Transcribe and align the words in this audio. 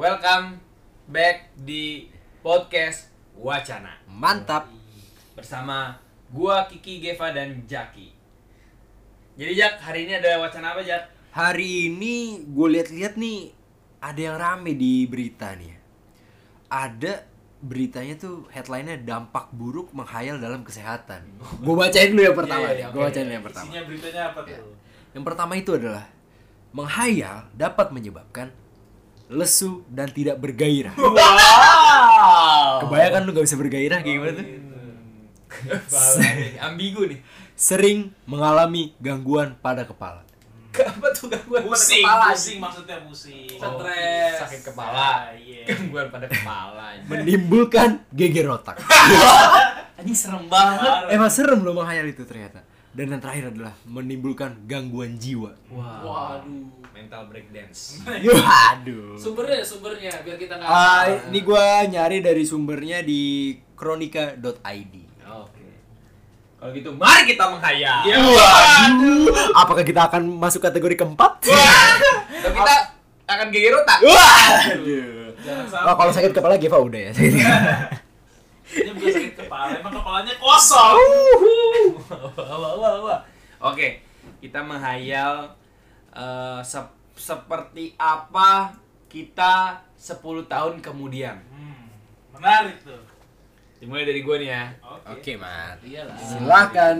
Welcome 0.00 0.56
back 1.12 1.52
di 1.60 2.08
podcast 2.40 3.12
Wacana 3.36 4.00
Mantap. 4.08 4.72
bersama 5.36 6.00
gua 6.32 6.64
Kiki 6.64 7.04
Geva 7.04 7.36
dan 7.36 7.68
Jaki. 7.68 8.08
Jadi 9.36 9.52
Jak, 9.60 9.76
hari 9.84 10.08
ini 10.08 10.16
ada 10.16 10.40
wacana 10.40 10.72
apa 10.72 10.80
Jak? 10.80 11.04
Hari 11.36 11.92
ini 11.92 12.40
gue 12.48 12.68
lihat-lihat 12.80 13.20
nih 13.20 13.52
ada 14.00 14.16
yang 14.16 14.40
rame 14.40 14.72
di 14.72 15.04
berita 15.04 15.52
nih. 15.52 15.68
ya. 15.68 15.78
Ada 16.72 17.12
beritanya 17.60 18.16
tuh 18.16 18.48
headline-nya 18.56 19.04
dampak 19.04 19.52
buruk 19.52 19.92
menghayal 19.92 20.40
dalam 20.40 20.64
kesehatan. 20.64 21.28
Gue 21.60 21.76
bacain 21.76 22.16
dulu 22.16 22.24
yang 22.24 22.38
pertama. 22.40 22.72
Iya, 22.72 22.72
iya, 22.72 22.86
gue 22.88 23.00
oke. 23.04 23.08
bacain 23.12 23.24
dulu 23.28 23.36
yang 23.36 23.44
pertama. 23.44 23.66
Isinya 23.68 23.82
beritanya 23.84 24.22
apa 24.32 24.40
tuh? 24.48 24.72
Yang 25.12 25.24
pertama 25.28 25.52
itu 25.60 25.70
adalah 25.76 26.08
menghayal 26.72 27.52
dapat 27.52 27.92
menyebabkan 27.92 28.48
lesu 29.30 29.86
dan 29.86 30.10
tidak 30.10 30.36
bergairah. 30.36 30.94
Wow. 30.98 32.82
Kebayang 32.82 33.12
kan 33.12 33.22
lu 33.22 33.30
gak 33.30 33.46
bisa 33.46 33.56
bergairah 33.56 33.98
kayak 34.00 34.16
gimana 34.16 34.32
tuh? 34.34 34.46
Ambigu 36.60 37.02
nih. 37.06 37.18
Sering 37.54 38.10
mengalami 38.24 38.96
gangguan 38.98 39.54
pada 39.54 39.84
kepala. 39.84 40.24
Apa 40.70 41.06
tuh 41.12 41.26
gangguan 41.26 41.62
pada 41.62 41.70
Pusing, 41.70 42.00
kepala? 42.00 42.26
pusing 42.32 42.58
maksudnya 42.58 42.96
pusing. 43.02 43.46
Oh, 43.58 43.70
Stres. 43.76 44.34
sakit 44.40 44.60
kepala. 44.66 44.96
Ah, 44.96 45.18
Iya. 45.34 45.66
Gangguan 45.68 46.06
pada 46.08 46.26
kepala. 46.26 46.84
Menimbulkan 47.04 47.88
geger 48.10 48.48
otak. 48.48 48.80
Anjing 50.00 50.16
serem 50.16 50.48
banget. 50.48 51.12
Emang 51.12 51.28
serem 51.28 51.60
loh 51.60 51.74
menghayal 51.74 52.06
itu 52.06 52.24
ternyata. 52.24 52.64
Dan 52.90 53.06
yang 53.08 53.22
terakhir 53.22 53.54
adalah 53.54 53.74
menimbulkan 53.84 54.66
gangguan 54.66 55.14
jiwa. 55.14 55.54
Wow. 55.68 56.02
Waduh. 56.02 56.66
Mental 56.90 57.22
breakdance. 57.26 58.02
Waduh. 58.26 59.14
Sumbernya, 59.14 59.62
sumbernya 59.62 60.12
biar 60.20 60.36
kita 60.36 60.58
nggak. 60.58 60.66
Ah, 60.66 61.06
ini 61.30 61.40
gua 61.40 61.86
nyari 61.86 62.18
dari 62.18 62.42
sumbernya 62.42 63.00
di 63.00 63.54
kronika.id. 63.72 64.94
Oke. 65.24 65.66
Kalau 66.58 66.70
gitu 66.72 66.90
mari 66.92 67.22
kita 67.24 67.44
menghayal. 67.46 67.98
Iya. 68.02 68.16
Waduh, 68.18 69.24
apakah 69.54 69.80
kita 69.80 70.10
akan 70.10 70.26
masuk 70.28 70.60
kategori 70.60 70.98
keempat? 70.98 71.46
Dan 71.46 72.52
kita 72.52 72.74
akan 73.24 73.46
geger 73.48 73.74
otak. 73.76 73.98
Waduh. 74.02 75.30
Jangan 75.40 75.64
Oh, 75.64 75.68
sampai. 75.72 75.94
kalau 75.96 76.12
sakit 76.12 76.30
kepala 76.34 76.60
Geva 76.60 76.76
udah 76.76 77.00
ya. 77.00 77.12
Ini 78.70 78.90
bukan 78.92 79.10
sakit 79.10 79.34
kepala, 79.36 79.72
emang 79.74 79.92
kepalanya 79.92 80.34
kosong. 80.36 80.98
Wah, 82.36 82.56
wah, 82.56 82.74
wah, 82.76 82.94
wah. 83.02 83.20
Oke, 83.62 84.00
kita 84.38 84.60
menghayal 84.60 85.50
eh, 86.10 86.60
sep- 86.62 86.98
seperti 87.12 87.92
apa 87.96 88.72
kita 89.06 89.78
10 89.92 90.22
tahun 90.46 90.78
kemudian. 90.80 91.36
Hmm, 91.46 91.90
menarik 92.32 92.78
tuh. 92.80 93.02
Dimulai 93.76 94.04
dari 94.04 94.20
gue 94.20 94.36
nih 94.38 94.50
ya. 94.50 94.64
Oke. 95.06 95.34
Mat. 95.34 95.76
Iyalah. 95.82 96.16
Silakan. 96.16 96.98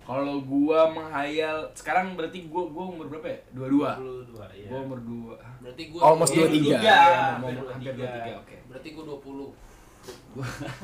Kalau 0.00 0.42
gua 0.42 0.90
menghayal 0.90 1.70
sekarang 1.70 2.18
berarti 2.18 2.50
gua 2.50 2.66
gua 2.66 2.90
umur 2.90 3.06
berapa 3.06 3.30
ya? 3.30 3.38
22. 3.54 4.26
22 4.26 4.42
ya. 4.58 4.66
Gua 4.66 4.78
umur 4.82 4.98
2. 4.98 5.62
Berarti 5.62 5.82
gua 5.86 6.00
Almost 6.02 6.32
gua- 6.34 6.50
23. 6.50 6.82
Ya, 6.82 6.98
mau 7.38 7.46
hampir 7.46 7.54
umur 7.54 7.70
hampir 7.70 7.92
23. 7.94 8.34
23. 8.34 8.42
Oke. 8.42 8.56
Berarti 8.66 8.88
gua 8.90 9.04
20. 9.06 9.69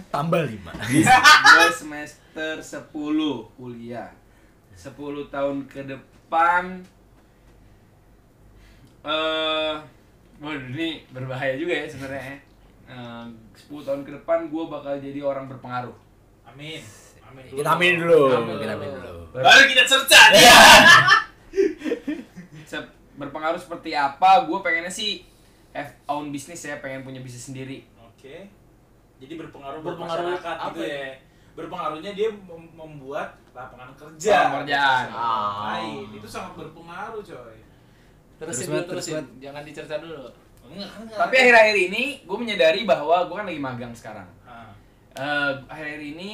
Tambah 0.08 0.42
5. 0.42 0.58
Gua 0.66 1.68
semester 1.82 2.54
10 2.58 2.90
kuliah. 3.54 4.10
10 4.74 4.92
tahun 5.28 5.56
ke 5.64 5.80
depan 5.86 6.84
eh 9.06 9.74
waduh 10.36 10.68
ini 10.74 11.06
berbahaya 11.10 11.54
juga 11.56 11.72
ya 11.72 11.86
sebenarnya. 11.86 12.36
Eh, 12.86 13.24
10 13.54 13.86
tahun 13.86 14.00
ke 14.02 14.10
depan 14.12 14.50
gua 14.50 14.68
bakal 14.68 14.98
jadi 14.98 15.22
orang 15.22 15.46
berpengaruh. 15.46 15.94
Amin. 16.44 16.82
Amin. 17.26 17.44
Kita 17.48 17.74
amin 17.74 17.94
dulu. 17.98 18.20
Amin 18.30 18.54
Kita 18.58 18.74
dulu. 18.74 18.82
amin 18.82 18.90
dulu. 18.98 19.22
Baru 19.32 19.62
kita 19.66 19.82
cerca. 19.84 20.20
Se- 22.70 22.90
berpengaruh 23.16 23.56
seperti 23.56 23.94
apa? 23.94 24.44
Gue 24.44 24.60
pengennya 24.60 24.90
sih 24.90 25.24
have 25.72 25.92
own 26.06 26.28
business 26.30 26.62
ya, 26.62 26.78
pengen 26.78 27.02
punya 27.02 27.20
bisnis 27.20 27.48
sendiri. 27.48 27.84
Oke. 27.98 28.48
Jadi 29.16 29.32
berpengaruh 29.40 29.80
buat 29.80 29.96
Berpengaruh 29.96 30.24
masyarakat 30.28 30.56
apa 30.60 30.68
gitu 30.68 30.80
ya? 30.84 30.96
ya. 31.00 31.12
Berpengaruhnya 31.56 32.12
dia 32.12 32.28
mem- 32.28 32.74
membuat 32.76 33.28
lapangan 33.56 33.90
kerja. 33.96 34.28
Lapangan 34.28 34.52
pekerjaan. 34.60 35.06
Ah. 35.08 35.52
Lain. 35.72 36.06
Itu 36.12 36.28
sangat 36.28 36.52
berpengaruh, 36.60 37.20
coy. 37.24 37.56
Terusin 38.36 38.68
Terus, 38.68 38.68
dulu, 38.68 38.80
terus. 38.92 39.06
Jangan 39.40 39.62
dicerca 39.64 39.96
dulu. 39.96 40.28
Enggak, 40.66 40.88
kan 40.92 41.00
enggak. 41.08 41.18
Tapi 41.24 41.34
akhir-akhir 41.40 41.76
ini 41.88 42.04
gue 42.28 42.36
menyadari 42.36 42.80
bahwa 42.84 43.16
gue 43.24 43.36
kan 43.38 43.46
lagi 43.48 43.62
magang 43.62 43.94
sekarang. 43.96 44.28
Ah. 44.44 44.68
Eh, 45.16 45.52
akhir-akhir 45.70 46.02
ini 46.04 46.30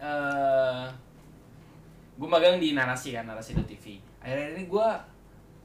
eh 0.00 0.84
gue 2.16 2.28
magang 2.28 2.56
di 2.56 2.72
narasi 2.72 3.12
kan 3.12 3.28
narasi.tv. 3.28 4.00
Akhir-akhir 4.24 4.52
ini 4.56 4.64
gue 4.64 4.88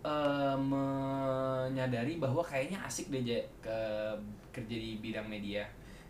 eh, 0.04 0.56
menyadari 0.60 2.20
bahwa 2.20 2.44
kayaknya 2.44 2.84
asik 2.84 3.08
deh 3.08 3.24
ke 3.64 3.78
kerja 4.52 4.76
di 4.76 5.00
bidang 5.00 5.32
media. 5.32 5.64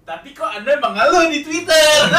Tapi 0.07 0.31
kok 0.31 0.47
Anda 0.47 0.79
mengeluh 0.79 1.27
di 1.27 1.43
Twitter? 1.43 2.07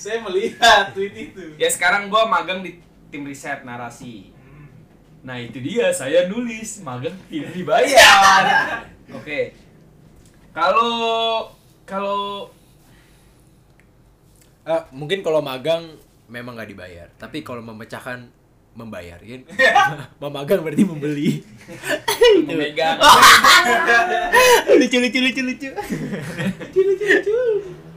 Saya 0.00 0.24
melihat 0.24 0.96
tweet 0.96 1.12
itu. 1.12 1.44
Ya 1.60 1.68
sekarang 1.68 2.08
gue 2.08 2.22
magang 2.24 2.64
di 2.64 2.80
tim 3.12 3.28
riset 3.28 3.68
narasi. 3.68 4.32
Hmm. 4.32 4.64
Nah 5.28 5.36
itu 5.36 5.60
dia 5.60 5.92
saya 5.92 6.24
nulis 6.24 6.80
magang 6.80 7.12
tidak 7.28 7.52
dibayar. 7.52 8.40
Oke. 9.20 9.52
Kalau 10.56 11.52
kalau 11.84 12.48
Eh, 14.64 14.82
mungkin 14.96 15.20
kalau 15.20 15.44
magang 15.44 15.92
memang 16.32 16.56
nggak 16.56 16.72
dibayar, 16.72 17.08
tapi 17.20 17.44
kalau 17.44 17.60
memecahkan 17.60 18.24
membayar, 18.74 19.18
ya. 19.22 19.38
Memagang 20.22 20.66
berarti 20.66 20.82
membeli. 20.82 21.40
memegang 22.48 22.98
lucu 24.78 24.98
lucu 24.98 25.18
lucu 25.22 25.40
lucu. 25.46 25.70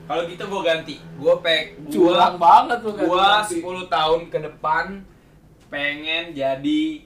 kalau 0.08 0.22
gitu 0.24 0.42
gue 0.46 0.62
ganti. 0.64 0.96
Gue 1.18 1.34
pek 1.44 1.76
Curang 1.90 2.40
banget 2.40 2.78
lu 2.80 2.94
gua 2.96 3.44
10 3.44 3.60
tahun 3.90 4.20
ke 4.32 4.38
depan 4.40 5.04
pengen 5.68 6.32
jadi 6.32 7.04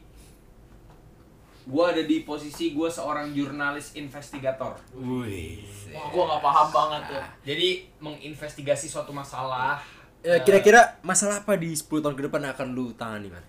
gua 1.66 1.90
ada 1.90 2.02
di 2.06 2.22
posisi 2.22 2.70
gua 2.70 2.86
seorang 2.86 3.34
jurnalis 3.34 3.98
investigator. 3.98 4.78
Wih. 4.94 5.66
Wah, 5.90 6.06
gua 6.14 6.22
nggak 6.30 6.42
paham 6.46 6.68
banget 6.70 7.02
tuh. 7.10 7.24
Jadi 7.42 7.68
menginvestigasi 7.98 8.86
suatu 8.86 9.10
masalah 9.10 9.82
Ya, 10.22 10.38
kira-kira 10.38 11.02
masalah 11.02 11.42
apa 11.42 11.58
di 11.58 11.74
10 11.74 11.98
tahun 11.98 12.14
ke 12.14 12.30
depan 12.30 12.46
akan 12.54 12.78
lu 12.78 12.94
tangani, 12.94 13.26
Man? 13.26 13.42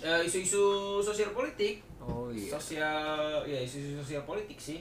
Eh, 0.00 0.20
isu-isu 0.22 0.62
sosial 0.98 1.30
politik. 1.30 1.82
Oh 1.98 2.30
Sosial 2.30 3.42
ya 3.44 3.58
isu-isu 3.58 3.98
sosial 3.98 4.22
politik 4.22 4.56
sih. 4.56 4.80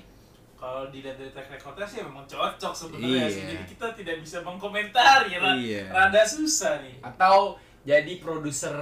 Kalau 0.54 0.90
dilihat 0.90 1.14
dari 1.16 1.30
track 1.30 1.54
recordnya 1.54 1.86
sih 1.86 2.02
memang 2.02 2.26
cocok 2.26 2.74
sebenarnya 2.74 3.26
Iya. 3.26 3.30
sih. 3.30 3.44
Jadi 3.46 3.64
kita 3.68 3.88
tidak 3.94 4.16
bisa 4.20 4.42
mengkomentari 4.42 5.38
ya. 5.38 5.40
Iya. 5.54 5.84
Rada 5.90 6.24
susah 6.26 6.82
nih. 6.82 6.98
Atau 7.00 7.58
jadi 7.84 8.18
produser 8.18 8.74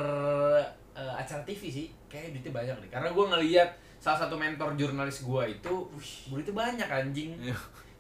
eh, 0.92 1.14
acara 1.14 1.44
TV 1.44 1.62
sih. 1.68 1.88
Kayaknya 2.08 2.30
duitnya 2.40 2.52
banyak 2.53 2.76
deh. 2.80 2.90
Karena 2.90 3.09
gua 3.12 3.26
ngeliat 3.36 3.70
salah 4.00 4.24
satu 4.24 4.40
mentor 4.40 4.78
jurnalis 4.78 5.26
gua 5.26 5.44
itu, 5.44 5.74
wih, 5.92 6.12
duitnya 6.32 6.53
banyak 6.56 6.88
anjing. 6.88 7.36
Iya. 7.44 7.58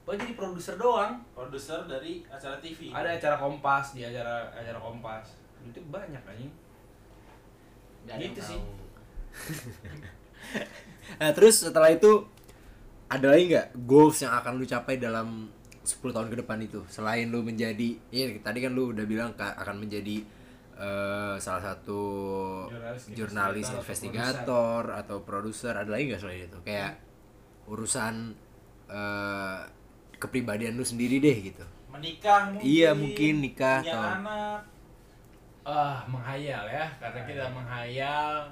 Gua 0.07 0.15
jadi 0.15 0.37
produser 0.37 0.77
doang. 0.77 1.19
Produser 1.35 1.83
dari 1.83 2.23
acara 2.29 2.55
TV. 2.61 2.93
ada 2.93 3.09
acara 3.11 3.35
kompas 3.35 3.91
di 3.91 4.05
acara 4.05 4.47
acara 4.53 4.77
kompas 4.77 5.35
itu 5.65 5.81
banyak 5.89 6.21
anjing 6.21 6.51
Yang 8.05 8.19
Gitu 8.23 8.39
sih. 8.41 8.59
Nah, 11.15 11.31
terus 11.31 11.61
setelah 11.61 11.89
itu 11.89 12.25
ada 13.05 13.29
lagi 13.29 13.47
nggak 13.47 13.77
goals 13.79 14.17
yang 14.19 14.33
akan 14.33 14.57
lu 14.57 14.65
capai 14.65 14.97
dalam 14.97 15.47
10 15.79 16.01
tahun 16.11 16.27
ke 16.27 16.37
depan 16.41 16.57
itu 16.59 16.81
selain 16.87 17.29
lu 17.29 17.39
menjadi 17.39 17.93
ya 18.09 18.25
tadi 18.41 18.57
kan 18.57 18.73
lu 18.73 18.89
udah 18.89 19.05
bilang 19.05 19.31
ka- 19.31 19.53
akan 19.55 19.79
menjadi 19.79 20.25
eh, 20.75 21.35
salah 21.37 21.63
satu 21.63 22.01
Jurnalis 22.67 23.03
jurnalis 23.13 23.67
investigator 23.69 24.09
investigator 24.09 24.81
atau 24.97 25.17
produser 25.21 25.73
ada 25.73 25.87
lagi 25.87 26.09
nggak 26.09 26.19
selain 26.19 26.49
itu 26.49 26.59
kayak 26.65 26.97
urusan 27.65 28.33
eh, 28.87 29.59
kepribadian 30.17 30.73
lu 30.73 30.83
sendiri 30.83 31.21
deh 31.21 31.37
gitu 31.45 31.65
Menikah 31.87 32.51
mungkin. 32.51 32.65
Iya, 32.65 32.89
mungkin 32.91 33.33
nikah 33.39 33.79
Punya 33.79 33.93
atau- 33.93 34.13
anak. 34.19 34.59
Ah 35.65 36.05
menghayal 36.05 36.63
ya. 36.69 36.85
Karena 37.01 37.21
kita 37.25 37.45
menghayal. 37.49 38.45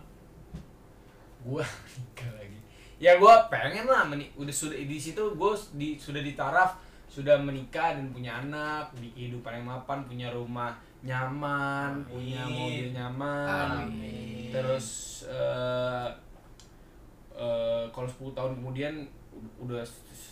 gua 1.43 1.63
nikah 1.99 2.31
lagi. 2.35 2.59
Ya 2.97 3.15
gua 3.21 3.45
pengen 3.47 3.85
lah 3.85 4.07
meni 4.07 4.31
udah 4.35 4.51
sudah 4.51 4.75
di 4.75 4.97
situ 4.97 5.21
gua 5.37 5.53
di 5.77 5.95
sudah 5.99 6.23
di 6.23 6.33
taraf 6.33 6.79
sudah 7.13 7.37
menikah 7.37 7.93
dan 7.93 8.09
punya 8.09 8.41
anak 8.41 8.89
di 8.97 9.13
kehidupan 9.13 9.61
yang 9.61 9.69
mapan 9.69 10.01
punya 10.09 10.33
rumah 10.33 10.73
nyaman 11.05 12.01
punya 12.09 12.41
Amin. 12.47 12.57
mobil 12.57 12.87
nyaman. 12.95 13.85
Amin. 13.85 14.49
terus 14.49 14.87
eh, 15.29 16.09
eh, 17.37 17.83
kalau 17.93 18.07
10 18.09 18.33
tahun 18.33 18.51
kemudian 18.57 18.95
udah 19.57 19.81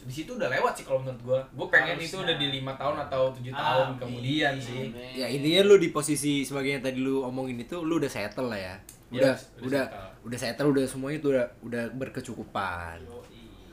di 0.01 0.09
situ 0.11 0.33
udah 0.33 0.49
lewat 0.49 0.73
sih 0.73 0.83
kalau 0.83 0.99
menurut 0.99 1.21
gua. 1.21 1.39
Gua 1.51 1.67
pengen 1.67 1.95
itu 1.95 2.09
Harusnya. 2.11 2.25
udah 2.25 2.35
di 2.35 2.47
lima 2.51 2.73
tahun 2.73 2.97
atau 3.01 3.21
tujuh 3.31 3.51
tahun 3.51 3.87
Amin. 3.87 3.99
kemudian 3.99 4.53
sih. 4.57 4.89
ya 5.13 5.25
intinya 5.25 5.61
lu 5.63 5.75
di 5.75 5.89
posisi 5.89 6.41
sebagai 6.41 6.71
yang 6.71 6.81
tadi 6.81 6.97
lu 6.97 7.21
omongin 7.21 7.57
itu 7.57 7.79
lu 7.79 7.97
udah 7.97 8.09
settle 8.09 8.47
lah 8.47 8.59
ya 8.59 8.75
udah 9.11 9.33
Yes, 9.33 9.51
udah 9.57 9.67
udah 9.67 9.83
settle. 9.83 10.07
udah 10.23 10.37
settle 10.39 10.67
udah 10.69 10.85
semuanya 10.85 11.17
tuh 11.19 11.29
udah 11.31 11.45
udah 11.61 11.83
berkecukupan 11.93 12.97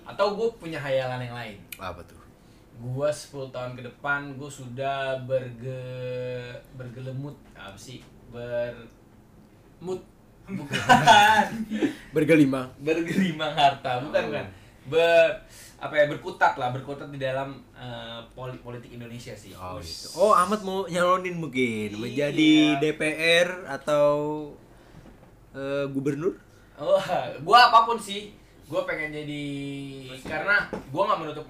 Atau 0.04 0.26
gua 0.34 0.48
punya 0.52 0.76
hayalan 0.76 1.20
yang 1.22 1.34
lain. 1.34 1.56
apa 1.76 2.00
tuh 2.02 2.16
Gua 2.78 3.08
10 3.08 3.50
tahun 3.50 3.72
ke 3.74 3.82
depan 3.84 4.34
gua 4.34 4.46
sudah 4.48 5.18
berge 5.22 5.82
bergelemut 6.72 7.34
apa 7.52 7.74
sih? 7.74 8.00
Ber 8.28 8.70
Mood. 9.78 10.02
bukan 10.48 11.44
bergelimang 12.10 12.72
bergelimang 12.78 13.52
harta 13.52 14.00
bukan 14.00 14.22
Oh. 14.22 14.32
kan 14.32 14.46
ber 14.88 15.30
apa 15.78 15.94
ya 15.94 16.04
berkutat 16.06 16.58
lah 16.58 16.74
berkutat 16.74 17.06
di 17.08 17.16
dalam 17.16 17.54
eh, 17.72 18.18
poli- 18.32 18.58
politik 18.58 18.90
Indonesia 18.90 19.30
sih. 19.32 19.54
Oh 19.54 19.78
gitu. 19.78 20.06
Oh 20.16 20.32
Ahmad 20.32 20.58
mau 20.60 20.82
nyalonin 20.84 21.38
mungkin 21.38 21.88
Iya. 21.88 21.96
menjadi 21.96 22.52
DPR 22.82 23.48
atau 23.70 24.08
eh, 25.52 25.86
gubernur? 25.86 26.34
Oh 26.74 26.98
gua 27.46 27.68
apa 27.68 27.84
pun 27.84 27.94
sih. 27.94 28.34
Gua 28.66 28.84
pengen 28.84 29.14
jadi 29.14 29.44
karena 30.20 30.66
gua 30.90 31.08
nggak 31.08 31.20
menutup 31.22 31.46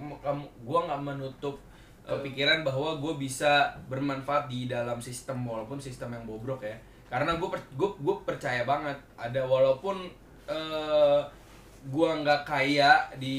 gua 0.63 0.79
nggak 0.87 1.03
menutup 1.03 1.57
kepikiran 2.05 2.65
bahwa 2.65 2.97
gue 2.97 3.21
bisa 3.21 3.69
bermanfaat 3.85 4.49
di 4.49 4.65
dalam 4.65 4.97
sistem 4.97 5.45
walaupun 5.45 5.77
sistem 5.77 6.09
yang 6.11 6.25
bobrok 6.25 6.65
ya. 6.65 6.73
Karena 7.05 7.37
gue 7.37 7.49
gue 7.77 8.17
percaya 8.25 8.65
banget 8.65 8.97
ada 9.13 9.45
walaupun 9.45 10.09
eh 10.49 11.21
gue 11.87 12.11
nggak 12.11 12.43
kaya 12.43 13.07
di 13.23 13.39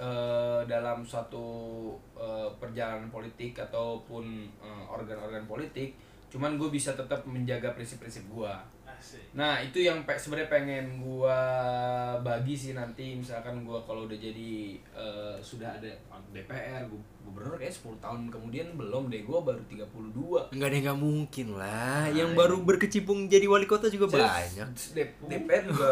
eh, 0.00 0.60
dalam 0.64 1.04
suatu 1.04 1.92
eh, 2.16 2.48
perjalanan 2.56 3.12
politik 3.12 3.60
ataupun 3.60 4.48
eh, 4.64 4.84
organ-organ 4.88 5.44
politik 5.44 5.92
cuman 6.30 6.54
gue 6.54 6.70
bisa 6.70 6.94
tetap 6.94 7.26
menjaga 7.26 7.74
prinsip-prinsip 7.74 8.22
gue. 8.30 8.54
Nah 9.32 9.58
itu 9.58 9.80
yang 9.80 10.02
pe 10.02 10.14
sebenarnya 10.14 10.48
pengen 10.48 10.98
gua 10.98 11.38
bagi 12.18 12.52
sih 12.52 12.72
nanti. 12.72 13.14
Misalkan 13.14 13.62
gua 13.62 13.80
kalau 13.80 14.04
udah 14.04 14.14
jadi 14.14 14.52
eh, 14.76 15.36
sudah 15.38 15.72
ada 15.72 15.90
DPR 16.30 16.84
gu- 16.84 17.00
gubernur 17.20 17.54
kayak 17.54 17.70
10 17.72 17.98
tahun 17.98 18.20
kemudian 18.26 18.74
belum 18.74 19.06
deh. 19.06 19.22
Gua 19.22 19.40
baru 19.40 19.62
32 19.64 20.50
Enggak 20.50 20.68
deh 20.68 20.80
nggak 20.80 20.98
mungkin 20.98 21.46
lah. 21.54 22.06
Yang 22.08 22.30
Nah, 22.30 22.38
baru 22.38 22.56
berkecimpung 22.60 23.26
jadi 23.26 23.46
wali 23.46 23.64
kota 23.64 23.86
juga 23.86 24.06
banyak. 24.10 24.68
D- 24.92 25.14
DPR 25.24 25.62
juga. 25.64 25.90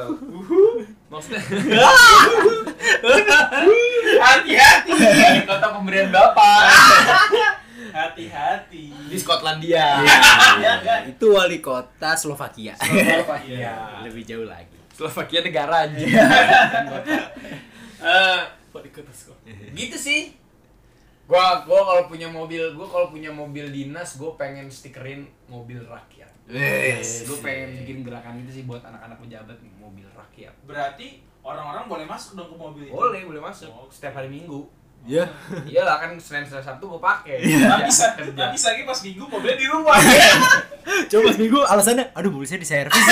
Maksudnya 1.11 1.41
hati-hati. 4.19 4.93
Kota 5.45 5.67
pemberian 5.73 6.09
bapak 6.11 6.63
Hati-hati. 7.91 8.85
di 8.91 9.17
Skotlandia. 9.17 10.03
Iya, 10.59 10.73
itu 11.07 11.27
wali 11.29 11.59
kota 11.59 12.13
Slovakia. 12.15 12.75
Slovakia. 12.75 14.03
Lebih 14.03 14.23
jauh 14.25 14.45
lagi. 14.45 14.77
Slovakia 14.91 15.41
negara 15.41 15.87
aja 15.87 16.07
Eh, 17.99 18.41
Wali 18.69 18.91
kota 18.91 19.11
sekolah. 19.11 19.41
gitu 19.73 19.97
sih. 19.97 20.35
Gua 21.25 21.61
gua 21.63 21.81
kalau 21.85 22.03
punya 22.07 22.25
mobil 22.25 22.63
gua 22.73 22.87
kalau 22.87 23.07
punya 23.09 23.29
mobil 23.29 23.69
dinas 23.69 24.17
gua 24.17 24.33
pengen 24.35 24.67
stikerin 24.67 25.27
mobil 25.45 25.77
rakyat. 25.81 26.31
Yes. 26.47 27.27
gua 27.27 27.43
pengen 27.43 27.77
bikin 27.79 28.01
gerakan 28.01 28.41
itu 28.41 28.51
sih 28.53 28.65
buat 28.65 28.81
anak-anak 28.81 29.19
pejabat 29.19 29.59
mobil 29.77 30.07
rakyat. 30.09 30.55
Berarti 30.63 31.21
orang-orang 31.43 31.85
boleh 31.87 32.07
masuk 32.07 32.35
dong 32.35 32.49
ke 32.49 32.57
mobil 32.57 32.83
itu. 32.87 32.93
boleh 32.93 33.21
boleh 33.25 33.43
masuk. 33.43 33.69
Oh. 33.69 33.89
setiap 33.89 34.15
hari 34.15 34.31
minggu 34.31 34.65
ya 35.05 35.25
iyalah 35.65 35.97
kan 35.99 36.11
senin 36.15 36.43
selasa 36.43 36.69
sabtu 36.69 36.85
gua 36.87 36.99
pakai 36.99 37.39
Tapi 37.41 37.83
bisa, 37.85 38.07
kerja 38.15 38.33
tapi 38.35 38.57
lagi 38.57 38.83
pas 38.85 38.99
minggu 39.01 39.25
mobilnya 39.25 39.57
di 39.57 39.67
rumah. 39.67 39.97
coba 41.07 41.23
pas 41.27 41.39
minggu 41.39 41.59
alasannya 41.63 42.05
aduh 42.13 42.31
mobil 42.31 42.45
saya 42.45 42.59
di 42.59 42.69
servis. 42.69 43.07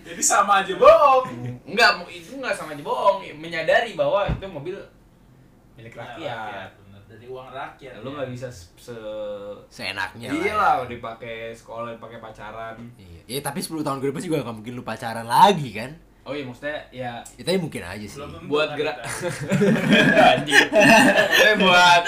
Jadi 0.00 0.22
sama 0.22 0.62
aja 0.62 0.74
bohong. 0.74 1.24
enggak 1.64 1.90
mau- 1.94 2.08
itu 2.08 2.34
enggak 2.34 2.54
sama 2.54 2.72
aja 2.72 2.82
bohong. 2.82 3.22
Menyadari 3.34 3.92
bahwa 3.92 4.24
itu 4.24 4.46
mobil 4.46 4.76
milik 5.74 5.94
rakyat. 5.94 6.72
bener. 6.74 7.00
Dari 7.04 7.26
uang 7.26 7.48
rakyat. 7.48 7.92
lu 7.98 8.12
nggak 8.12 8.28
bisa 8.28 8.46
se 8.46 8.68
se- 8.76 9.58
seenaknya 9.68 10.28
iya 10.28 10.52
lah 10.52 10.72
lah 10.78 10.86
dipakai 10.86 11.50
sekolah 11.52 11.92
dipakai 11.92 12.18
pacaran. 12.18 12.76
Iya. 12.94 13.20
ya 13.26 13.40
tapi 13.40 13.58
10 13.58 13.80
tahun 13.80 13.98
ke 13.98 14.06
depan 14.06 14.22
juga 14.22 14.36
gak 14.42 14.54
mungkin 14.54 14.74
lu 14.74 14.82
pacaran 14.82 15.24
lagi 15.24 15.72
kan 15.72 15.90
oh 16.28 16.36
iya 16.36 16.44
maksudnya 16.44 16.78
ya 16.92 17.12
ya 17.34 17.42
tapi 17.42 17.56
mungkin 17.56 17.82
aja 17.82 18.04
sih. 18.04 18.20
Belum 18.20 18.44
buat 18.46 18.68
kan 18.68 18.76
gerak 18.76 18.96
anjing. 20.36 20.68
Maksudnya 20.68 21.54
buat 21.58 22.02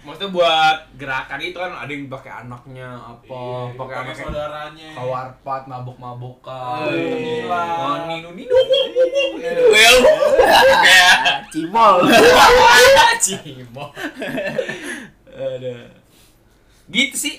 maksudnya 0.00 0.30
buat 0.32 0.78
gerakan 0.96 1.40
itu 1.40 1.58
kan 1.58 1.72
ada 1.76 1.90
yang 1.90 2.08
pakai 2.08 2.32
anaknya 2.32 2.88
apa 2.96 3.20
Iya, 3.20 3.76
pakai 3.76 3.76
pakai 3.76 3.96
anaknya 4.00 4.24
saudaranya. 4.24 4.88
kawarpat 4.96 5.62
mabok-mabokan. 5.66 6.88
Oh, 6.88 6.94
gila. 6.94 7.64
Oh, 7.76 7.96
ninu 8.08 8.30
ninu 8.32 8.54
well 9.68 9.96
kayak 10.80 11.16
cimol. 11.50 11.94
Cimo 13.20 13.92
ada. 15.30 15.74
Gitu 16.88 17.16
sih. 17.16 17.36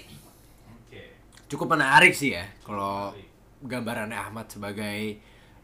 Oke. 0.70 1.02
cukup 1.50 1.74
menarik 1.74 2.14
sih 2.14 2.32
ya 2.32 2.46
kalau 2.62 3.10
gambarannya 3.62 4.16
Ahmad 4.16 4.48
sebagai 4.48 5.18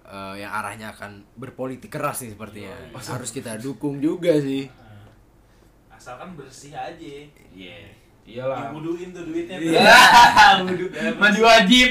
eh, 0.07 0.33
yang 0.39 0.51
arahnya 0.51 0.91
akan 0.91 1.21
berpolitik 1.35 1.87
keras 1.87 2.23
nih 2.23 2.31
sepertinya 2.31 2.73
harus 3.13 3.29
kita 3.29 3.55
dukung 3.57 3.99
juga 3.99 4.33
sih 4.39 4.67
Nah, 4.67 5.95
Asalkan 5.97 6.33
bersih 6.33 6.71
aja. 6.71 7.13
iya 7.51 7.89
iyalah 8.21 8.69
Dibuduin 8.69 9.09
tuh 9.11 9.23
duitnya. 9.23 9.55
Iya, 9.57 9.81
wudhu. 10.67 10.87
mandi 11.19 11.39
wajib. 11.39 11.89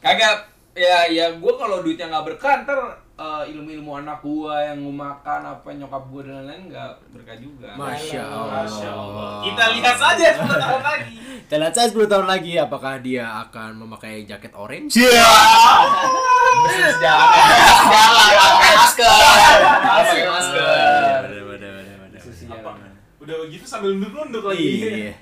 Kagak 0.00 0.34
ya 0.72 1.08
ya 1.08 1.32
gue 1.32 1.52
kalau 1.54 1.80
duitnya 1.80 2.08
nggak 2.08 2.24
berkah 2.26 2.64
ntar 2.64 2.78
eh, 3.16 3.42
ilmu-ilmu 3.48 3.96
anak 3.96 4.20
gua 4.20 4.60
yang 4.62 4.78
mau 4.82 5.08
makan 5.08 5.40
apa 5.50 5.68
nyokap 5.70 6.04
gua 6.06 6.20
dan 6.22 6.34
lain-lain 6.38 6.62
nggak 6.68 6.90
berkah 7.10 7.36
juga. 7.36 7.68
Masya 7.74 8.22
Allah. 8.22 8.62
Masya 8.62 8.90
Allah. 8.90 9.30
Kita 9.42 9.64
lihat 9.72 9.96
saja 9.96 10.26
10 10.36 10.44
tahun 10.54 10.82
lagi. 10.90 11.16
kita 11.42 11.56
lihat 11.58 11.72
saya 11.72 11.88
10 11.88 12.04
tahun 12.06 12.26
lagi 12.26 12.52
apakah 12.56 12.94
dia 12.98 13.24
akan 13.40 13.70
memakai 13.78 14.24
jaket 14.24 14.52
orange 14.52 14.98
Pakai 17.76 18.72
masker. 18.74 19.10
Pakai 19.80 20.22
masker. 20.26 21.20
Apa? 22.46 22.70
yang- 22.72 22.94
Udah 23.18 23.36
begitu 23.42 23.64
sambil 23.64 23.90
nunduk-nunduk 23.92 24.44
lagi. 24.44 24.70
iya 24.78 25.12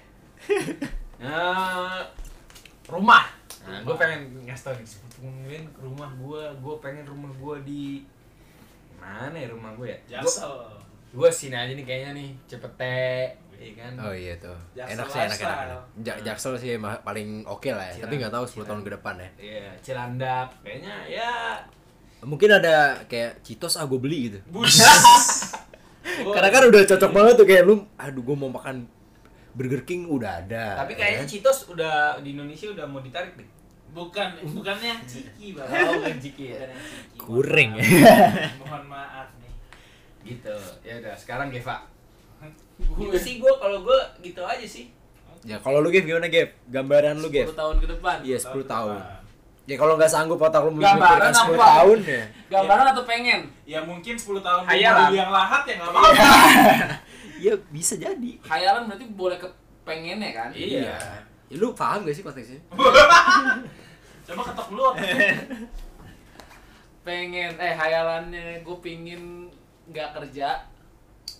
Nah, 1.25 2.05
rumah. 2.85 3.25
Nah, 3.65 3.81
gue 3.81 3.95
pengen 3.97 4.21
ngasih 4.45 4.63
tau 4.63 4.75
nih, 4.75 4.87
kemudian 5.15 5.65
rumah 5.75 6.11
gue, 6.13 6.43
gue 6.61 6.75
pengen 6.79 7.05
rumah 7.05 7.33
gue 7.33 7.57
di 7.65 7.85
mana 8.95 9.33
ya 9.33 9.49
rumah 9.49 9.73
gue 9.75 9.89
ya? 9.89 9.99
Jaksel. 10.07 10.53
Gue 11.11 11.29
sini 11.31 11.55
aja 11.55 11.73
nih 11.73 11.81
kayaknya 11.81 12.11
nih, 12.13 12.29
Cepete, 12.45 13.33
iya 13.57 13.73
kan? 13.75 13.93
Oh 13.97 14.13
iya 14.13 14.35
tuh. 14.37 14.59
Jaksel 14.75 14.93
enak 14.95 15.07
sih 15.07 15.21
enak 15.21 15.39
enak. 15.41 15.83
Ja- 16.03 16.21
Jaksel 16.21 16.55
sih 16.59 16.71
paling 16.77 17.29
oke 17.45 17.71
lah 17.71 17.89
ya. 17.89 18.05
Tapi 18.05 18.15
nggak 18.19 18.33
tahu 18.33 18.45
10 18.45 18.69
tahun 18.69 18.83
ke 18.83 18.91
depan 18.93 19.15
ya. 19.17 19.29
Iya, 19.39 19.67
Cilandak, 19.81 20.49
kayaknya 20.61 20.95
ya. 21.09 21.33
Mungkin 22.21 22.49
ada 22.51 23.01
kayak 23.05 23.41
Citos 23.41 23.77
ah 23.77 23.85
gue 23.85 23.97
beli 23.97 24.29
gitu. 24.29 24.41
Karena 26.05 26.49
kan 26.49 26.63
udah 26.69 26.83
cocok 26.85 27.11
banget 27.11 27.35
tuh 27.35 27.47
kayak 27.49 27.65
lu 27.65 27.75
aduh 27.97 28.23
gue 28.23 28.37
mau 28.37 28.49
makan 28.49 28.85
Burger 29.55 29.83
King 29.83 30.07
udah 30.07 30.41
ada. 30.41 30.83
Tapi 30.83 30.93
ya 30.93 30.99
kayaknya 30.99 31.21
kan? 31.21 31.31
Citos 31.31 31.59
udah 31.69 31.95
di 32.19 32.35
Indonesia 32.35 32.67
udah 32.69 32.85
mau 32.85 32.99
ditarik 32.99 33.35
deh. 33.35 33.49
Bukan, 33.89 34.27
bukannya 34.51 34.99
ciki, 35.05 35.55
Bang. 35.55 35.71
Oh, 35.87 35.95
bukan 35.97 36.19
ciki 36.19 36.45
ya. 36.49 36.59
Bukan 36.59 36.69
yang 36.69 36.83
ciki. 36.83 37.17
Kuring. 37.17 37.71
Mohon 38.61 38.83
maaf 38.89 39.29
nih. 39.39 39.53
Gitu. 40.25 40.57
Ya 40.83 40.99
udah, 40.99 41.15
sekarang 41.15 41.49
Geva. 41.49 41.87
Gue 42.91 43.07
Gitu 43.07 43.17
sih 43.17 43.35
gue 43.39 43.53
kalau 43.55 43.81
gue 43.81 43.99
gitu 44.21 44.43
aja 44.43 44.67
sih. 44.67 44.91
ya 45.43 45.61
kalau 45.61 45.79
lu 45.79 45.89
Gev 45.89 46.03
gimana 46.03 46.27
Gev? 46.27 46.51
Gambaran 46.67 47.23
lu 47.23 47.31
Gev? 47.31 47.47
10 47.47 47.55
tahun 47.55 47.77
ke 47.79 47.87
depan. 47.87 48.17
Iya 48.21 48.37
10 48.37 48.67
tahun. 48.67 48.99
Ya 49.65 49.77
kalau 49.77 49.95
nggak 49.95 50.11
sanggup 50.11 50.37
otak 50.37 50.61
lu 50.61 50.75
Gambaran 50.75 50.99
memikirkan 50.99 51.33
10 51.33 51.55
apa? 51.55 51.65
tahun 51.71 51.99
ya. 52.03 52.25
Gambaran 52.51 52.87
atau 52.91 53.05
pengen? 53.05 53.41
Ya 53.63 53.79
mungkin 53.81 54.15
10 54.15 54.41
tahun 54.41 54.63
Hayalan. 54.65 54.99
mobil 55.07 55.17
yang 55.17 55.31
lahat 55.31 55.63
ya 55.63 55.75
nggak 55.79 55.89
apa-apa. 55.89 56.25
Iya 57.37 57.55
bisa 57.69 57.95
jadi. 57.95 58.33
Khayalan 58.41 58.87
berarti 58.87 59.05
boleh 59.11 59.37
ke 59.37 59.49
pengen 59.83 60.19
ya 60.19 60.33
kan? 60.33 60.49
Iya. 60.51 60.97
Ya, 61.45 61.57
lu 61.57 61.73
paham 61.73 62.03
gak 62.03 62.13
sih 62.13 62.23
konteksnya? 62.23 62.61
Coba 64.27 64.43
ketok 64.45 64.69
dulu. 64.71 64.89
Pengen 67.05 67.53
eh 67.55 67.75
khayalannya 67.75 68.61
gue 68.61 68.77
pingin 68.81 69.53
nggak 69.87 70.11
kerja 70.15 70.65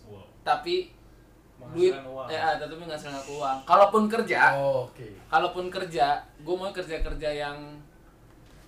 Wow. 0.05 0.21
tapi 0.45 0.93
duit 1.73 1.97
uang. 1.97 2.29
eh 2.29 2.37
ah, 2.37 2.61
tapi 2.61 2.77
menghasilkan 2.77 3.25
uang. 3.27 3.57
Kalaupun 3.65 4.05
kerja, 4.05 4.53
Oh, 4.53 4.85
Oke. 4.85 5.17
kalaupun 5.27 5.73
kerja, 5.73 6.21
gue 6.37 6.55
mau 6.55 6.69
kerja 6.69 7.01
kerja 7.01 7.29
yang 7.31 7.57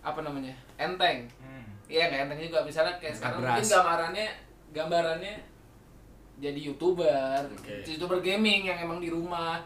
apa 0.01 0.23
namanya 0.23 0.55
enteng 0.77 1.29
Hmm. 1.37 1.67
iya 1.85 2.07
kayak 2.07 2.25
enteng 2.25 2.41
juga 2.41 2.63
misalnya 2.63 2.95
kayak 2.97 3.13
sekarang 3.13 3.43
Beras. 3.43 3.53
mungkin 3.53 3.69
gambarannya 3.69 4.27
gambarannya 4.73 5.35
jadi 6.37 6.61
youtuber. 6.63 7.41
Oke. 7.49 7.85
youtuber 7.85 8.21
gaming 8.21 8.65
yang 8.65 8.79
emang 8.79 8.99
di 8.99 9.09
rumah. 9.09 9.61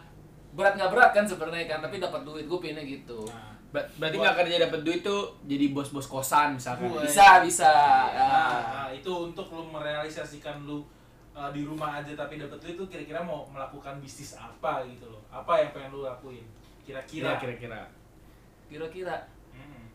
Berat 0.51 0.75
nggak 0.75 0.91
berat 0.91 1.11
kan 1.11 1.23
sebenarnya 1.23 1.63
kan 1.65 1.79
tapi 1.79 1.97
dapat 1.97 2.23
duit 2.23 2.43
gue 2.43 2.59
pindah 2.59 2.83
gitu. 2.83 3.23
Nah, 3.25 3.55
Ber- 3.71 3.87
berarti 3.95 4.15
nggak 4.17 4.35
kerja 4.37 4.55
dapat 4.61 4.79
duit 4.81 4.99
tuh 4.99 5.31
jadi 5.45 5.71
bos-bos 5.71 6.03
kosan 6.05 6.55
misalkan? 6.55 6.91
Bisa 6.97 7.39
bisa. 7.39 7.71
Nah, 8.11 8.11
Ah. 8.11 8.59
nah, 8.83 8.89
itu 8.89 9.07
untuk 9.07 9.47
lu 9.47 9.63
merealisasikan 9.65 10.63
lu 10.63 10.83
uh, 11.31 11.47
di 11.49 11.63
rumah 11.63 11.97
aja 11.97 12.11
tapi 12.11 12.35
dapat 12.35 12.59
duit 12.59 12.75
tuh 12.75 12.83
kira-kira 12.85 13.19
mau 13.19 13.47
melakukan 13.47 13.95
bisnis 13.97 14.35
apa 14.35 14.83
gitu 14.85 15.07
loh? 15.07 15.23
Apa 15.31 15.55
yang 15.57 15.71
pengen 15.71 15.91
lu 15.91 16.03
lakuin? 16.03 16.43
Kira-kira. 16.83 17.39
Kira 17.39 17.55
kira 17.55 17.81
kira-kira. 18.67 19.15
Hmm. 19.51 19.87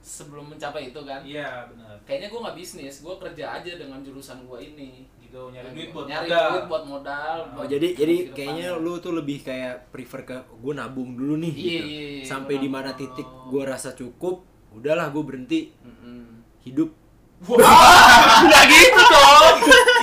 sebelum 0.00 0.48
mencapai 0.48 0.88
itu 0.88 1.00
kan? 1.02 1.20
Iya 1.20 1.68
benar. 1.68 1.92
Kayaknya 2.04 2.28
gue 2.28 2.40
nggak 2.40 2.56
bisnis 2.56 2.94
gue 3.00 3.14
kerja 3.18 3.44
aja 3.54 3.72
dengan 3.76 4.00
jurusan 4.00 4.40
gue 4.44 4.58
ini 4.62 5.04
gitu 5.30 5.46
nyari 5.48 5.68
duit 5.70 5.88
buat 5.90 6.06
nyari 6.06 6.26
modal. 6.26 6.48
duit 6.50 6.66
buat 6.66 6.84
modal 6.84 7.36
Oh 7.38 7.54
buat- 7.56 7.68
jadi 7.68 7.88
jadi 7.94 8.14
kayaknya 8.28 8.66
ke 8.66 8.74
depannya. 8.74 8.84
lu 8.84 8.98
tuh 8.98 9.12
lebih 9.14 9.38
kayak 9.40 9.74
prefer 9.88 10.20
ke 10.24 10.36
gue 10.52 10.72
nabung 10.74 11.14
dulu 11.14 11.38
nih 11.38 11.52
Iya, 11.52 11.62
gitu. 11.62 11.86
iya, 11.86 12.02
iya, 12.12 12.24
Sampai 12.24 12.54
di 12.56 12.66
mana 12.66 12.90
titik 12.92 13.22
gue 13.46 13.62
rasa 13.62 13.94
cukup, 13.94 14.42
udahlah 14.72 15.06
gue 15.08 15.22
berhenti 15.22 15.70
Mm-mm. 15.78 16.42
hidup. 16.60 16.90
udah 17.46 18.62
gitu 18.66 19.00
dong 19.00 19.56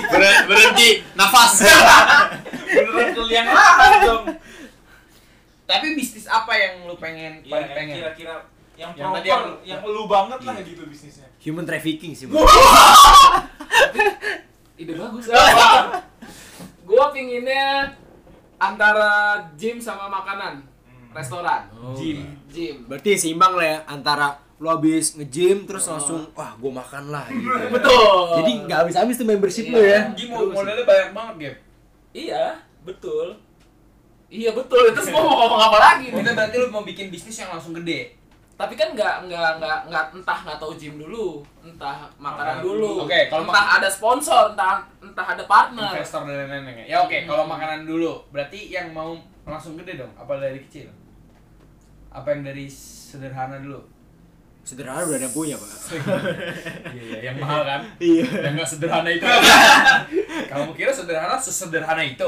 Ber- 0.09 0.43
berhenti 0.47 0.89
nafas 1.13 1.61
beneran 2.73 3.13
keliang 3.13 3.45
dong 4.01 4.23
tapi 5.63 5.87
bisnis 5.93 6.25
apa 6.25 6.49
yang 6.51 6.87
lu 6.87 6.95
pengen 6.95 7.43
Iya, 7.43 7.51
paling 7.51 7.69
pengen 7.75 7.95
kira-kira 7.99 8.33
yang, 8.73 8.89
Yang 8.91 9.09
proper, 9.11 9.21
yang- 9.21 9.57
yang, 9.67 9.81
lu 9.83 10.03
banget 10.07 10.39
lah 10.39 10.55
Iya. 10.55 10.65
gitu 10.65 10.81
bisnisnya. 10.85 11.27
Human 11.39 11.61
trafficking 11.63 12.13
sih. 12.13 12.25
Bang. 12.25 12.39
ide 14.77 14.93
bagus 14.93 15.25
gue 16.87 17.03
pinginnya 17.11 17.91
antara 18.57 19.11
gym 19.53 19.77
sama 19.77 20.07
makanan 20.07 20.63
Hmm. 20.87 21.13
restoran 21.13 21.61
Oh, 21.73 21.93
Gym. 21.93 22.19
gym 22.47 22.83
Berarti 22.85 23.15
seimbang 23.15 23.53
lah 23.53 23.65
ya 23.65 23.77
antara 23.85 24.27
lu 24.57 24.67
habis 24.67 25.13
nge-gym 25.13 25.63
terus 25.63 25.85
Oh. 25.85 25.93
langsung 25.93 26.19
wah 26.31 26.51
gue 26.53 26.67
makan 26.69 27.03
lah 27.07 27.25
gitu. 27.27 27.47
betul 27.75 28.37
Jadi 28.37 28.51
nggak 28.63 28.77
habis-habis 28.81 29.15
tuh 29.15 29.25
membership 29.25 29.65
Iya. 29.65 29.73
lu 29.73 29.81
ya. 29.81 29.99
Mau 30.27 30.51
modelnya 30.51 30.83
banyak 30.83 31.09
banget 31.11 31.35
Gap 31.37 31.55
iya 32.13 32.45
betul 32.81 33.27
iya 34.27 34.49
betul 34.51 34.89
terus 34.91 35.07
mau 35.09 35.23
ngomong 35.23 35.61
apa 35.61 35.77
lagi 35.77 36.05
nih? 36.09 36.19
Itu 36.19 36.31
berarti 36.33 36.55
lu 36.57 36.67
mau 36.67 36.81
bikin 36.81 37.07
bisnis 37.07 37.37
yang 37.37 37.49
langsung 37.49 37.71
gede 37.73 38.17
tapi 38.57 38.73
kan 38.73 38.97
nggak 38.97 39.29
nggak 39.29 39.61
nggak 39.61 39.79
nggak 39.85 40.05
entah 40.17 40.39
nggak 40.41 40.57
tahu 40.57 40.73
gym 40.73 40.97
dulu 40.97 41.45
entah 41.61 42.09
makanan 42.17 42.65
dulu. 42.65 43.05
Oke, 43.05 43.29
kalau 43.29 43.45
entah 43.45 43.77
ada 43.77 43.85
sponsor 43.85 44.57
entah 44.57 44.81
entah 44.97 45.27
ada 45.37 45.43
partner. 45.45 45.93
Investor 45.93 46.25
dan 46.25 46.49
lain-lain 46.49 46.89
ya 46.89 47.05
oke 47.05 47.13
kalau 47.29 47.45
makanan 47.45 47.85
dulu 47.85 48.17
berarti 48.33 48.73
yang 48.73 48.89
mau 48.97 49.13
langsung 49.45 49.77
gede 49.77 50.01
dong 50.01 50.09
apa 50.17 50.41
dari 50.41 50.57
kecil? 50.65 50.89
Apa 52.09 52.33
yang 52.33 52.41
dari 52.49 52.65
sederhana 52.65 53.61
dulu? 53.61 53.77
Sederhana 54.65 55.05
udah 55.05 55.21
ada 55.21 55.25
yang 55.29 55.35
punya 55.37 55.55
pak. 55.61 55.69
iya 56.97 57.03
iya 57.13 57.17
yang 57.29 57.37
mahal 57.37 57.61
kan? 57.61 57.81
Iya. 58.01 58.25
yang 58.41 58.53
nggak 58.57 58.69
sederhana 58.73 59.09
itu. 59.13 59.21
Kamu 60.49 60.73
kira 60.73 60.89
sederhana 60.89 61.37
sesederhana 61.37 62.01
itu? 62.01 62.25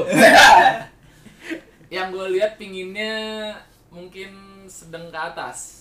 Yang 1.90 2.06
gue 2.14 2.26
lihat 2.38 2.54
pinginnya 2.54 3.50
mungkin 3.90 4.62
sedang 4.70 5.10
ke 5.10 5.18
atas 5.18 5.79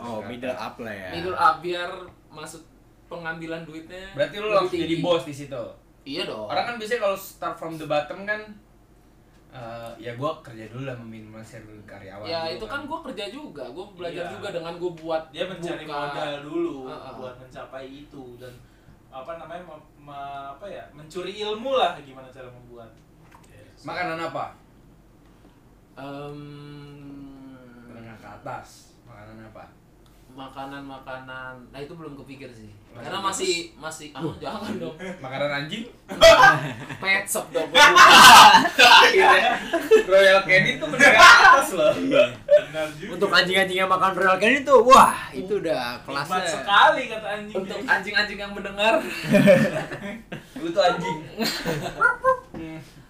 Oh 0.00 0.18
middle 0.22 0.52
up 0.52 0.74
lah 0.76 0.90
ya. 0.90 1.10
middle 1.10 1.34
up 1.34 1.58
biar 1.58 1.90
masuk 2.28 2.62
pengambilan 3.06 3.62
duitnya 3.62 4.12
berarti 4.12 4.36
lu 4.36 4.48
langsung 4.48 4.78
jadi 4.78 4.96
bos 4.98 5.22
di 5.22 5.34
situ 5.34 5.62
iya 6.04 6.22
dong 6.22 6.44
orang 6.46 6.64
kan 6.64 6.74
biasanya 6.76 7.00
kalau 7.02 7.16
start 7.16 7.54
from 7.54 7.74
the 7.74 7.84
bottom 7.84 8.22
kan 8.22 8.40
eh, 9.48 9.90
ya 9.98 10.12
gua 10.14 10.36
kerja 10.38 10.68
dulu 10.68 10.84
lah 10.84 10.94
meminimalisir 10.94 11.60
dulu 11.60 11.80
karyawan 11.82 12.22
ya 12.22 12.46
itu 12.50 12.62
kan 12.62 12.84
gue 12.84 12.98
kerja 13.02 13.24
juga 13.28 13.64
gue 13.66 13.86
belajar 13.92 14.22
Iya. 14.22 14.32
juga 14.34 14.48
dengan 14.50 14.76
gue 14.76 14.92
buat 14.94 15.22
Dia 15.30 15.44
mencari 15.46 15.82
buka- 15.82 15.96
modal 16.06 16.32
dulu 16.42 16.74
Ah, 16.86 16.92
ah. 16.92 17.12
buat 17.14 17.34
mencapai 17.38 17.84
itu 17.88 18.36
dan 18.36 18.52
apa 19.08 19.32
namanya 19.34 19.64
me- 19.64 19.80
me- 20.02 20.14
apa 20.50 20.64
ya 20.64 20.84
mencuri 20.90 21.32
ilmu 21.34 21.72
lah 21.72 21.96
gimana 21.98 22.28
cara 22.28 22.44
membuat. 22.46 22.92
Yes. 23.46 23.82
makanan 23.82 24.20
apa 24.22 24.52
Em, 25.98 26.38
menengah 27.84 28.14
ke 28.16 28.28
atas 28.32 28.94
makanan 29.02 29.42
apa 29.44 29.64
makanan 30.38 30.80
makanan 30.80 31.54
nah 31.68 31.78
itu 31.78 31.90
belum 31.90 32.14
kepikir 32.16 32.46
sih 32.48 32.70
Masih 32.88 33.00
karena 33.00 33.18
bagus. 33.18 33.28
masih 33.28 33.52
masih 33.76 34.06
ah 34.12 34.22
jangan 34.38 34.72
dong 34.78 34.94
makanan 35.18 35.50
anjing 35.56 35.84
pet 37.02 37.24
shop 37.24 37.46
dong. 37.50 37.66
Royal 40.08 40.40
Canin 40.42 40.78
tuh 40.78 40.86
ke 40.88 40.98
atas 41.04 41.68
loh 41.72 41.92
Benar 41.92 42.86
juga. 42.94 43.10
Untuk 43.14 43.30
anjing-anjing 43.30 43.78
yang 43.78 43.88
makan 43.88 44.12
real 44.14 44.36
can 44.36 44.52
itu, 44.52 44.74
wah 44.82 45.14
itu 45.30 45.52
udah 45.56 46.00
Nikmat 46.02 46.26
kelasnya. 46.26 46.52
sekali 46.54 47.02
kata 47.08 47.28
anjing. 47.34 47.56
untuk 47.56 47.78
anjing-anjing 47.82 48.38
yang 48.38 48.52
mendengar 48.52 48.94
lu 50.60 50.68
tuh 50.68 50.82
anjing 50.82 51.18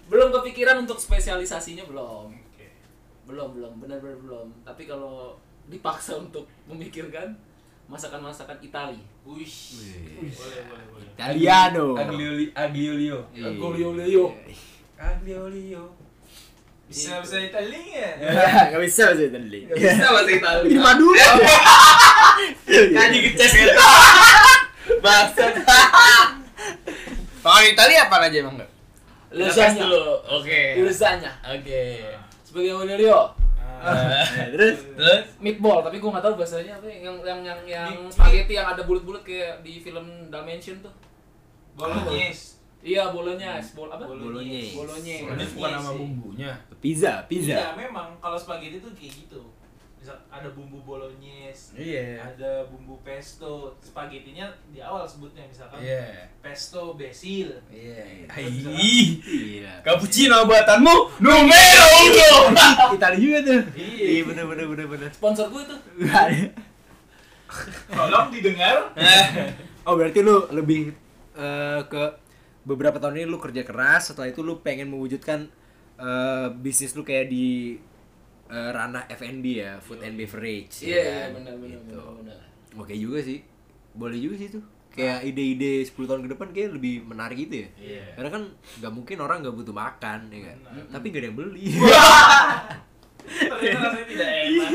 belum 0.08 0.28
kepikiran 0.32 0.76
untuk 0.82 0.96
spesialisasinya 0.96 1.84
belum 1.84 2.32
Oke. 2.32 2.66
belum 3.26 3.48
belum 3.54 3.72
benar-benar 3.78 4.18
belum 4.18 4.46
tapi 4.62 4.84
kalau 4.84 5.36
dipaksa 5.68 6.16
untuk 6.16 6.48
memikirkan 6.64 7.36
masakan-masakan 7.88 8.60
Itali 8.60 9.00
Wish. 9.28 9.76
Wih. 9.80 10.32
Boleh 10.32 10.62
boleh 10.68 10.84
boleh. 10.92 11.08
Italiano. 11.16 11.86
Aglioli 11.96 12.46
Agliolio. 12.56 13.18
Aglio-olio. 13.32 14.24
Agliolio 14.96 15.84
Bisa 16.88 17.20
bisa 17.20 17.36
Italia. 17.36 18.08
Gak 18.72 18.80
bisa 18.80 19.12
bahasa 19.12 19.24
Itali. 19.28 19.60
bisa 19.76 20.08
bahasa 20.08 20.30
Italia 20.32 20.68
Di 20.68 20.78
Madura. 20.80 21.28
Anjing 22.68 23.22
ngeces 23.28 23.52
gitu 23.52 23.72
Bangsat 25.04 25.52
Makanan 27.44 27.68
Italia 27.72 27.98
apa 28.08 28.16
aja 28.24 28.36
emang 28.40 28.56
enggak? 28.56 28.70
Lasagna. 29.28 29.84
dulu 29.84 30.16
Oke 30.40 30.80
Lasagna. 30.80 31.32
Oke 31.44 32.00
Sebagai 32.44 32.72
Aurelio. 32.72 33.47
Terus 34.50 34.78
Terus 34.92 35.24
meatball, 35.38 35.80
tapi 35.80 35.98
gua 35.98 36.10
nggak 36.12 36.24
tahu 36.24 36.34
bahasanya 36.36 36.72
apa 36.74 36.86
ya. 36.86 36.98
yang 37.04 37.16
yang 37.20 37.40
yang 37.42 37.60
yang 37.64 37.88
Meat- 38.00 38.10
spaghetti 38.10 38.52
yang 38.52 38.68
ada 38.68 38.82
bulat-bulat 38.82 39.22
kayak 39.22 39.62
di 39.62 39.78
film 39.78 40.06
Dalmatian 40.28 40.78
tuh. 40.78 40.92
Bolognese. 41.74 42.58
Iya, 42.78 43.10
bolonya, 43.10 43.58
bol 43.72 43.86
apa? 43.86 44.02
Bolognese. 44.02 44.74
Bolognese. 44.74 45.22
Ini 45.24 45.44
bukan 45.52 45.70
nama 45.72 45.90
bumbunya 45.92 46.50
pizza, 46.78 47.12
Iya, 47.20 47.26
pizza. 47.26 47.56
memang 47.74 48.14
kalau 48.16 48.34
spaghetti 48.34 48.78
tuh 48.78 48.90
kayak 48.92 49.14
gitu. 49.16 49.42
Misal 49.98 50.14
ada 50.30 50.48
bumbu 50.54 50.78
bolognese, 50.86 51.74
Iya 51.74 52.22
ada 52.22 52.64
bumbu 52.70 53.02
pesto. 53.02 53.74
Spagettinya 53.82 54.46
di 54.70 54.78
awal 54.78 55.02
sebutnya 55.02 55.42
misalkan 55.50 55.82
Iya 55.82 56.30
pesto 56.38 56.94
basil. 56.94 57.50
Iya 57.66 58.30
Ih. 58.38 59.18
Iya. 59.26 59.82
Cappuccino 59.82 60.46
buatanmu 60.46 61.18
numero 61.18 61.86
uno 62.06 62.30
Itali 62.94 63.18
juga 63.18 63.38
tuh. 63.42 63.60
Iya. 63.74 64.06
Iya 64.06 64.22
bener 64.30 64.44
bener 64.46 64.66
bener 64.70 64.86
bener. 64.86 65.10
Sponsor 65.10 65.50
gue 65.50 65.62
tuh. 65.66 65.78
Tolong 67.90 68.26
didengar. 68.30 68.76
Oh 69.88 69.96
berarti 69.96 70.20
lu 70.20 70.44
lebih 70.52 70.92
eh, 71.32 71.80
ke 71.88 72.04
beberapa 72.68 73.00
tahun 73.00 73.24
ini 73.24 73.26
lu 73.32 73.40
kerja 73.40 73.64
keras 73.64 74.12
setelah 74.12 74.28
itu 74.28 74.44
lu 74.44 74.60
pengen 74.60 74.92
mewujudkan 74.92 75.48
eh, 75.96 76.46
bisnis 76.60 76.92
lu 76.92 77.00
kayak 77.08 77.32
di 77.32 77.80
eh, 78.48 78.70
ranah 78.70 79.04
F&B 79.08 79.44
ya 79.56 79.76
food 79.78 80.00
and 80.00 80.14
beverage 80.14 80.74
Iya, 80.80 80.88
ya 80.88 80.98
iya, 80.98 81.12
kan? 81.22 81.30
benar 81.36 81.54
benar 81.56 81.78
Gitu. 81.78 82.00
benar. 82.18 82.38
oke 82.74 82.94
juga 82.94 83.18
sih 83.20 83.38
boleh 83.92 84.16
juga 84.16 84.36
sih 84.36 84.48
tuh 84.50 84.64
kayak 84.88 85.20
ide-ide 85.22 85.84
10 85.84 85.94
tahun 86.00 86.22
ke 86.24 86.30
depan 86.32 86.48
kayak 86.50 86.70
lebih 86.72 87.04
menarik 87.04 87.38
gitu 87.38 87.54
ya 87.58 87.68
Iya. 87.78 88.04
karena 88.14 88.30
kan 88.30 88.42
nggak 88.78 88.92
mungkin 88.92 89.16
orang 89.18 89.38
nggak 89.40 89.54
butuh 89.54 89.72
makan 89.72 90.20
ya 90.28 90.40
kan 90.48 90.58
Benar. 90.64 90.84
tapi 90.90 91.06
gak 91.08 91.20
ada 91.20 91.26
yang 91.26 91.36
beli 91.36 91.66
Ternyata 93.28 93.78
rasanya 93.84 94.06
tidak 94.08 94.30
enak. 94.30 94.70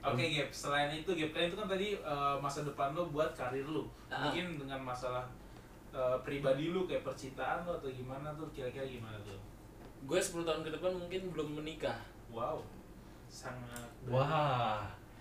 Oke, 0.00 0.24
Gap. 0.30 0.50
Selain 0.50 0.90
itu, 0.90 1.10
Gap, 1.12 1.30
kan 1.30 1.42
itu 1.44 1.54
kan 1.54 1.68
tadi 1.68 1.88
eh, 1.94 2.36
masa 2.38 2.64
depan 2.64 2.90
lo 2.90 3.06
buat 3.06 3.30
karir 3.32 3.62
lo. 3.64 3.86
Ah. 4.08 4.26
Mungkin 4.26 4.58
dengan 4.58 4.80
masalah 4.82 5.22
eh, 5.90 6.16
pribadi 6.20 6.68
lu 6.68 6.84
kayak 6.84 7.04
percintaan 7.04 7.62
lo 7.62 7.76
atau 7.76 7.86
gimana 7.88 8.34
tuh 8.34 8.50
kira-kira 8.50 8.82
gimana 8.82 9.14
tuh? 9.20 9.38
Gue 10.04 10.18
10 10.18 10.42
tahun 10.42 10.60
ke 10.62 10.70
depan 10.70 10.92
mungkin 10.92 11.20
belum 11.30 11.48
menikah. 11.56 11.98
Wow. 12.28 12.60
Sangat 13.26 13.84
Wah 14.04 14.80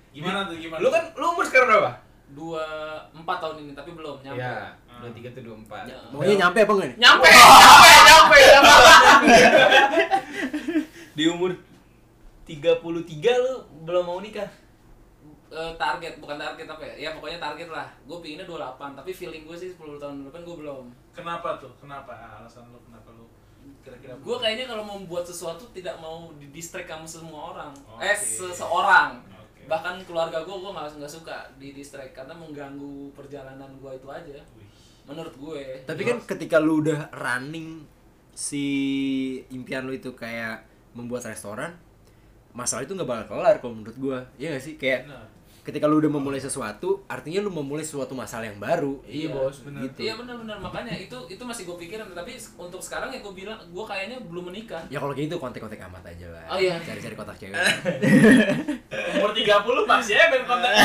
Gimana 0.10 0.46
tuh 0.46 0.56
gimana? 0.56 0.80
Lu 0.80 0.88
kan, 0.88 1.04
lu 1.14 1.26
umur 1.30 1.44
sekarang 1.44 1.68
berapa? 1.70 1.92
Dua 2.28 2.64
empat 3.10 3.38
tahun 3.40 3.56
ini 3.62 3.72
tapi 3.72 3.92
belum 3.92 4.20
nyampe. 4.20 4.38
Iya 4.38 4.72
Dua 4.98 5.12
tiga 5.12 5.30
tuh 5.32 5.44
dua 5.44 5.56
empat 5.56 5.84
Ya. 5.86 5.96
maunya 6.10 6.36
nyampe 6.38 6.60
apa 6.60 6.74
enggak 6.74 6.90
nih 6.90 6.98
Nyampe, 6.98 7.28
nyampe, 7.30 7.90
nyampe, 8.04 8.38
nyampe. 8.44 9.34
Di 11.18 11.24
umur 11.26 11.52
33 12.44 12.80
lu 13.38 13.54
belum 13.84 14.04
mau 14.04 14.20
nikah? 14.20 14.48
Eh, 15.48 15.56
eh, 15.56 15.72
target 15.76 16.20
bukan 16.20 16.36
target 16.36 16.64
apa 16.66 16.84
ya 16.86 16.96
ya 16.98 17.10
pokoknya 17.12 17.38
target 17.38 17.68
lah 17.68 17.88
gue 18.04 18.18
pinginnya 18.18 18.44
28 18.44 18.96
tapi 18.96 19.12
feeling 19.12 19.44
gue 19.44 19.56
sih 19.56 19.72
10 19.72 19.96
tahun 19.96 20.28
depan 20.28 20.44
gue 20.44 20.56
belum 20.58 20.86
Kenapa 21.12 21.56
tuh? 21.56 21.72
Kenapa 21.78 22.12
Ah, 22.12 22.40
alasan 22.40 22.68
lu 22.68 22.80
kenapa 22.82 23.12
lu 23.12 23.27
kira-kira 23.88 24.14
gue 24.20 24.36
kayaknya 24.44 24.66
kalau 24.68 24.84
mau 24.84 25.00
membuat 25.00 25.24
sesuatu 25.24 25.64
tidak 25.72 25.96
mau 26.04 26.28
di 26.36 26.52
distract 26.52 26.92
kamu 26.92 27.08
semua 27.08 27.56
orang 27.56 27.72
Oke. 27.88 28.04
eh 28.04 28.18
seseorang 28.20 29.24
Oke. 29.32 29.64
bahkan 29.72 29.96
keluarga 30.04 30.44
gue 30.44 30.56
gue 30.60 30.72
nggak 30.76 31.00
nggak 31.00 31.14
suka 31.16 31.48
di 31.56 31.72
distract 31.72 32.12
karena 32.12 32.36
mengganggu 32.36 33.16
perjalanan 33.16 33.72
gue 33.80 33.92
itu 33.96 34.08
aja 34.12 34.40
Wih. 34.60 34.68
menurut 35.08 35.36
gue 35.40 35.88
Tapi 35.88 36.02
kan 36.04 36.20
ketika 36.28 36.60
lu 36.60 36.84
udah 36.84 37.08
running 37.16 37.88
si 38.38 38.66
impian 39.50 39.90
lu 39.90 39.98
itu 39.98 40.14
kayak 40.14 40.62
membuat 40.94 41.26
restoran, 41.26 41.74
masalah 42.54 42.86
itu 42.86 42.94
nggak 42.94 43.10
bakal 43.10 43.26
kelar 43.38 43.58
kalau 43.58 43.74
menurut 43.82 43.98
gua. 43.98 44.20
Iya 44.38 44.58
gak 44.58 44.64
sih? 44.64 44.74
Kayak. 44.78 45.10
Ketika 45.68 45.84
lu 45.84 46.00
udah 46.00 46.08
memulai 46.10 46.40
sesuatu, 46.40 47.04
artinya 47.06 47.44
lu 47.44 47.52
memulai 47.52 47.84
suatu 47.84 48.16
masalah 48.16 48.48
yang 48.48 48.56
baru. 48.56 49.04
Iya, 49.04 49.30
Bos, 49.30 49.60
bener. 49.62 49.84
Gitu. 49.84 50.00
iya 50.02 50.16
benar-benar 50.16 50.56
makanya 50.58 50.96
itu 50.96 51.12
itu 51.28 51.44
masih 51.44 51.68
gue 51.68 51.76
pikirin 51.78 52.08
tapi 52.10 52.32
untuk 52.56 52.80
sekarang 52.80 53.12
ya 53.12 53.20
gue 53.20 53.34
bilang 53.36 53.60
gue 53.60 53.84
kayaknya 53.84 54.16
belum 54.24 54.48
menikah 54.48 54.80
Ya 54.88 54.98
kalau 54.98 55.12
gitu 55.12 55.36
kontak-kontak 55.36 55.84
amat 55.84 56.08
aja 56.08 56.28
lah. 56.32 56.44
Oh, 56.48 56.58
iya. 56.58 56.80
Cari-cari 56.80 57.14
kotak 57.14 57.36
cewek. 57.36 57.52
Umur 59.14 59.36
30 59.36 59.44
masih 59.86 60.16
ya 60.16 60.26
ben 60.30 60.44
kontak 60.44 60.72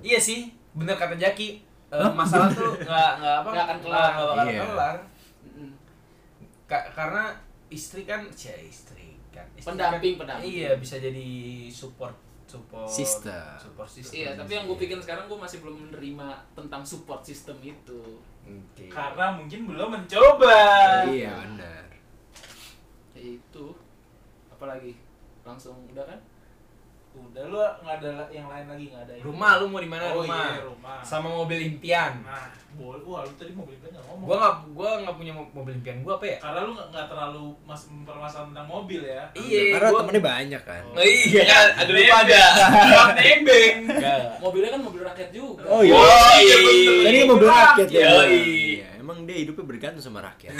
Iya 0.00 0.16
sih, 0.18 0.48
bener 0.72 0.96
kata 0.96 1.12
Jaki. 1.14 1.60
Eh, 1.90 2.10
masalah 2.16 2.48
tuh 2.48 2.72
nggak 2.78 3.10
nggak 3.20 3.36
apa 3.36 3.48
Nggak 3.50 3.64
akan 3.66 3.78
kelar. 3.82 4.10
nggak 4.10 4.26
bakal 4.26 4.46
Iya. 4.48 4.62
kelar. 4.64 4.96
Ka- 6.64 6.88
karena 6.94 7.24
istri 7.68 8.02
kan, 8.02 8.24
ya 8.30 8.54
istri 8.56 9.18
kan. 9.30 9.46
Istri 9.54 9.68
Pendamping, 9.68 10.14
kan, 10.14 10.20
pendamping. 10.26 10.50
Iya, 10.50 10.70
bisa 10.76 10.96
jadi 10.96 11.28
support 11.68 12.16
support 12.44 12.90
System. 12.90 13.46
support 13.56 13.86
system. 13.86 14.14
iya 14.16 14.34
tapi 14.34 14.50
yang 14.52 14.66
gue 14.66 14.74
pikirin 14.74 14.98
sekarang 14.98 15.30
gue 15.30 15.38
masih 15.38 15.62
belum 15.62 15.86
menerima 15.86 16.28
tentang 16.52 16.82
support 16.82 17.22
system 17.22 17.54
itu 17.62 18.18
Oke. 18.42 18.90
Karena 18.90 19.30
mungkin 19.30 19.70
belum 19.70 19.88
mencoba. 19.92 20.58
iya 21.06 21.30
benar. 21.46 21.86
ya 23.12 23.22
itu 23.38 23.66
apalagi 24.50 24.98
langsung 25.40 25.78
udah 25.86 26.02
kan 26.04 26.18
Udah 27.12 27.42
lu 27.44 27.58
nggak 27.58 27.96
ada 27.96 28.10
yang 28.28 28.46
lain 28.46 28.66
lagi 28.66 28.84
nggak 28.86 29.02
ada 29.02 29.12
yang 29.12 29.24
Rumah 29.24 29.50
lu 29.56 29.64
mau 29.66 29.78
di 29.78 29.86
mana 29.86 30.02
Oh 30.08 30.14
rumah? 30.18 30.46
iya, 30.48 30.62
rumah. 30.62 30.98
Sama 31.00 31.28
mobil 31.28 31.58
impian. 31.60 32.22
Nah, 32.22 32.46
boleh. 32.72 33.02
Wah, 33.02 33.22
lu 33.22 33.34
tadi 33.34 33.50
mau 33.50 33.62
beli 33.62 33.78
nggak 33.80 33.98
ngomong? 34.00 34.24
Gua 34.24 34.36
nggak 34.36 34.54
gua 34.72 34.90
nggak 35.00 35.16
punya 35.16 35.32
mo- 35.32 35.52
mobil 35.52 35.72
impian 35.74 35.96
gua 36.00 36.14
apa 36.16 36.26
ya? 36.28 36.38
Karena 36.38 36.60
lu 36.62 36.72
nggak 36.72 37.06
terlalu 37.06 37.44
mas 37.62 37.82
mempermasalahan 37.84 38.48
tentang 38.50 38.66
mobil 38.68 39.00
ya. 39.02 39.22
Iya, 39.32 39.60
Karena 39.74 39.88
gua- 39.88 40.00
temennya 40.00 40.22
banyak 40.24 40.62
kan. 40.62 40.82
Oh 40.88 41.02
iya 41.02 41.42
kan, 41.44 41.66
ada 41.76 41.90
lupa 41.90 42.16
ada. 42.20 42.42
Enggak. 43.20 44.18
mobilnya 44.38 44.70
kan 44.70 44.80
mobil 44.80 45.02
rakyat 45.02 45.30
juga 45.30 45.62
Oh 45.66 45.80
iya. 45.82 45.92
Oh, 45.92 46.34
iya, 46.36 46.56
betul. 46.60 46.98
Tadi 47.02 47.18
mobil 47.26 47.48
rakyat 47.48 47.88
ya. 47.88 48.08
Iya, 48.26 48.86
emang 48.96 49.18
dia 49.22 49.36
hidupnya 49.36 49.64
bergantung 49.66 50.02
sama 50.02 50.18
rakyat. 50.20 50.54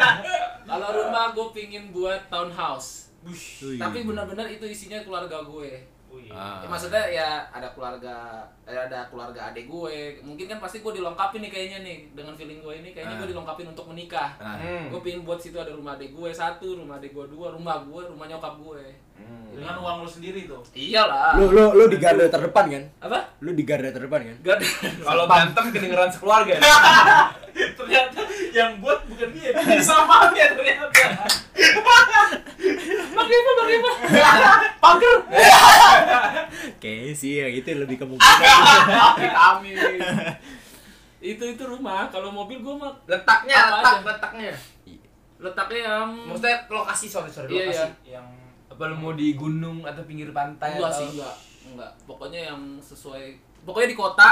kalau 0.68 0.88
rumah 0.92 1.30
gue 1.30 1.46
pingin 1.52 1.88
buat 1.88 2.26
townhouse 2.26 3.05
Bush. 3.26 3.66
Wih. 3.66 3.76
tapi 3.76 3.98
benar-benar 4.02 4.46
itu 4.46 4.62
isinya 4.64 5.02
keluarga 5.02 5.42
gue 5.42 5.70
Wih. 6.06 6.30
Ah. 6.30 6.62
Ya, 6.62 6.66
maksudnya 6.66 7.02
ya 7.04 7.28
ada 7.46 7.68
keluarga 7.68 8.40
eh, 8.62 8.78
ada 8.78 9.04
keluarga 9.04 9.50
adik 9.50 9.66
gue 9.66 9.96
mungkin 10.22 10.46
kan 10.46 10.56
pasti 10.56 10.78
gue 10.78 10.92
dilengkapi 10.94 11.36
nih 11.38 11.50
kayaknya 11.50 11.78
nih 11.82 11.98
dengan 12.12 12.32
feeling 12.32 12.58
gue 12.58 12.74
ini 12.74 12.88
kayaknya 12.90 13.14
Ah. 13.14 13.20
gue 13.20 13.28
dilengkapin 13.28 13.66
untuk 13.66 13.86
menikah 13.86 14.30
Ah. 14.38 14.56
Hmm. 14.56 14.88
gue 14.88 15.00
pingin 15.02 15.22
buat 15.22 15.36
situ 15.36 15.54
ada 15.54 15.68
rumah 15.68 15.92
adik 15.92 16.10
gue 16.10 16.30
satu 16.30 16.78
rumah 16.78 16.96
adik 16.96 17.12
gue 17.12 17.26
dua 17.26 17.50
rumah 17.50 17.82
gue 17.82 18.02
rumah 18.06 18.24
nyokap 18.24 18.54
gue 18.56 18.82
Hmm. 19.16 19.48
Dengan 19.48 19.80
uang 19.80 20.04
lu 20.04 20.10
sendiri 20.12 20.44
tuh. 20.44 20.60
iyalah 20.70 21.34
Lu 21.34 21.48
lu 21.48 21.72
lu 21.72 21.88
di 21.88 21.96
garda 21.96 22.28
terdepan 22.28 22.68
kan? 22.68 22.84
apa 23.02 23.24
Lu 23.40 23.50
di 23.50 23.64
garda 23.64 23.88
terdepan 23.88 24.20
kan? 24.22 24.36
gak 24.38 24.54
ada 24.54 24.66
Kalau 25.02 25.24
berantem 25.24 25.64
kedengeran 25.72 26.10
sekeluarga. 26.12 26.52
ternyata 27.80 28.20
yang 28.52 28.76
buat 28.76 29.00
bukan 29.08 29.28
dia, 29.32 29.56
dia 29.56 29.80
sama 29.80 30.28
dia 30.30 30.52
ternyata. 30.52 30.92
Bagaimana 33.12 33.58
bagaimana 33.58 33.96
Pager. 34.82 35.14
Kayaknya 36.78 37.12
sih 37.12 37.32
yang 37.36 37.52
itu 37.52 37.68
lebih 37.72 37.96
kemungkinan. 37.96 38.42
Amin, 39.32 39.74
amin. 39.74 40.00
itu 41.18 41.42
itu 41.42 41.62
rumah 41.62 42.06
kalau 42.06 42.28
mobil 42.28 42.58
gue 42.58 42.74
mah 42.76 42.92
letaknya, 43.04 43.56
Apa 43.56 43.72
letak, 43.74 43.92
aja? 43.92 44.04
letaknya. 44.06 44.52
letaknya 45.36 45.80
yang 45.84 46.08
Maksudnya 46.24 46.56
lokasi, 46.66 47.06
sorry, 47.06 47.28
sorry, 47.28 47.50
Iya, 47.50 47.64
lokasi. 47.66 47.76
iya. 47.76 47.88
Yang 48.14 48.26
Apa 48.68 48.82
lu 48.86 48.96
mau 48.96 49.12
di 49.12 49.32
gunung 49.32 49.82
atau 49.82 50.02
pinggir 50.02 50.30
pantai 50.30 50.76
enggak 50.76 50.86
atau 50.86 50.98
sih 50.98 51.08
enggak 51.14 51.36
enggak 51.66 51.90
pokoknya 52.02 52.40
yang 52.46 52.60
sesuai 52.78 53.24
pokoknya 53.62 53.88
di 53.88 53.96
kota 53.96 54.28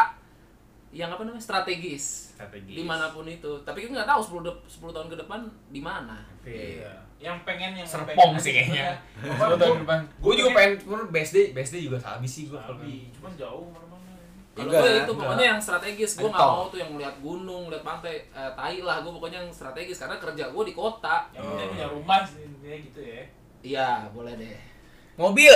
yang 0.91 1.09
apa 1.09 1.23
namanya 1.23 1.41
strategis 1.41 2.31
strategis. 2.31 2.71
di 2.73 2.83
mana 2.83 3.11
pun 3.11 3.25
itu 3.25 3.51
tapi 3.63 3.83
kita 3.83 3.91
nggak 3.93 4.07
tahu 4.07 4.21
10 4.39 4.47
de- 4.47 4.63
10 4.69 4.91
tahun 4.91 5.09
ke 5.09 5.17
depan 5.19 5.41
di 5.67 5.81
mana 5.81 6.23
Iya. 6.43 6.93
Yang 7.25 7.41
pengen 7.41 7.73
yang 7.73 7.89
Serpong 7.89 8.13
pengen 8.13 8.37
sih 8.37 8.53
kayaknya. 8.53 9.01
tahun 9.57 9.81
depan. 9.81 10.01
Gue 10.15 10.21
Gua 10.23 10.35
juga 10.37 10.51
pengen- 10.53 10.77
pun 10.79 11.01
BSD, 11.09 11.37
BSD 11.51 11.77
juga 11.83 11.97
habis 11.99 12.29
sih 12.31 12.45
gue 12.47 12.59
Tapi 12.59 13.09
cuman 13.11 13.33
jauh 13.35 13.65
mana-mana. 13.67 14.13
kalau 14.55 14.71
gue 14.71 14.85
itu 14.85 14.93
enggak. 15.03 15.17
pokoknya 15.19 15.45
yang 15.49 15.59
strategis 15.59 16.13
gue 16.15 16.29
nggak 16.29 16.47
mau 16.47 16.69
tuh 16.69 16.79
yang 16.79 16.91
melihat 16.91 17.17
gunung 17.19 17.67
lihat 17.67 17.83
pantai 17.83 18.15
eh, 18.29 18.51
tai 18.53 18.79
lah 18.79 19.01
gue 19.01 19.11
pokoknya 19.11 19.41
yang 19.41 19.51
strategis 19.51 19.97
karena 19.97 20.15
kerja 20.17 20.45
gue 20.47 20.63
di 20.63 20.75
kota 20.75 21.27
Yang 21.31 21.43
penting 21.45 21.65
Oh. 21.65 21.73
punya 21.73 21.87
rumah 21.91 22.21
sih 22.23 22.45
gitu 22.63 23.01
ya. 23.01 23.23
iya 23.63 23.89
boleh 24.11 24.37
deh 24.37 24.55
mobil. 25.17 25.55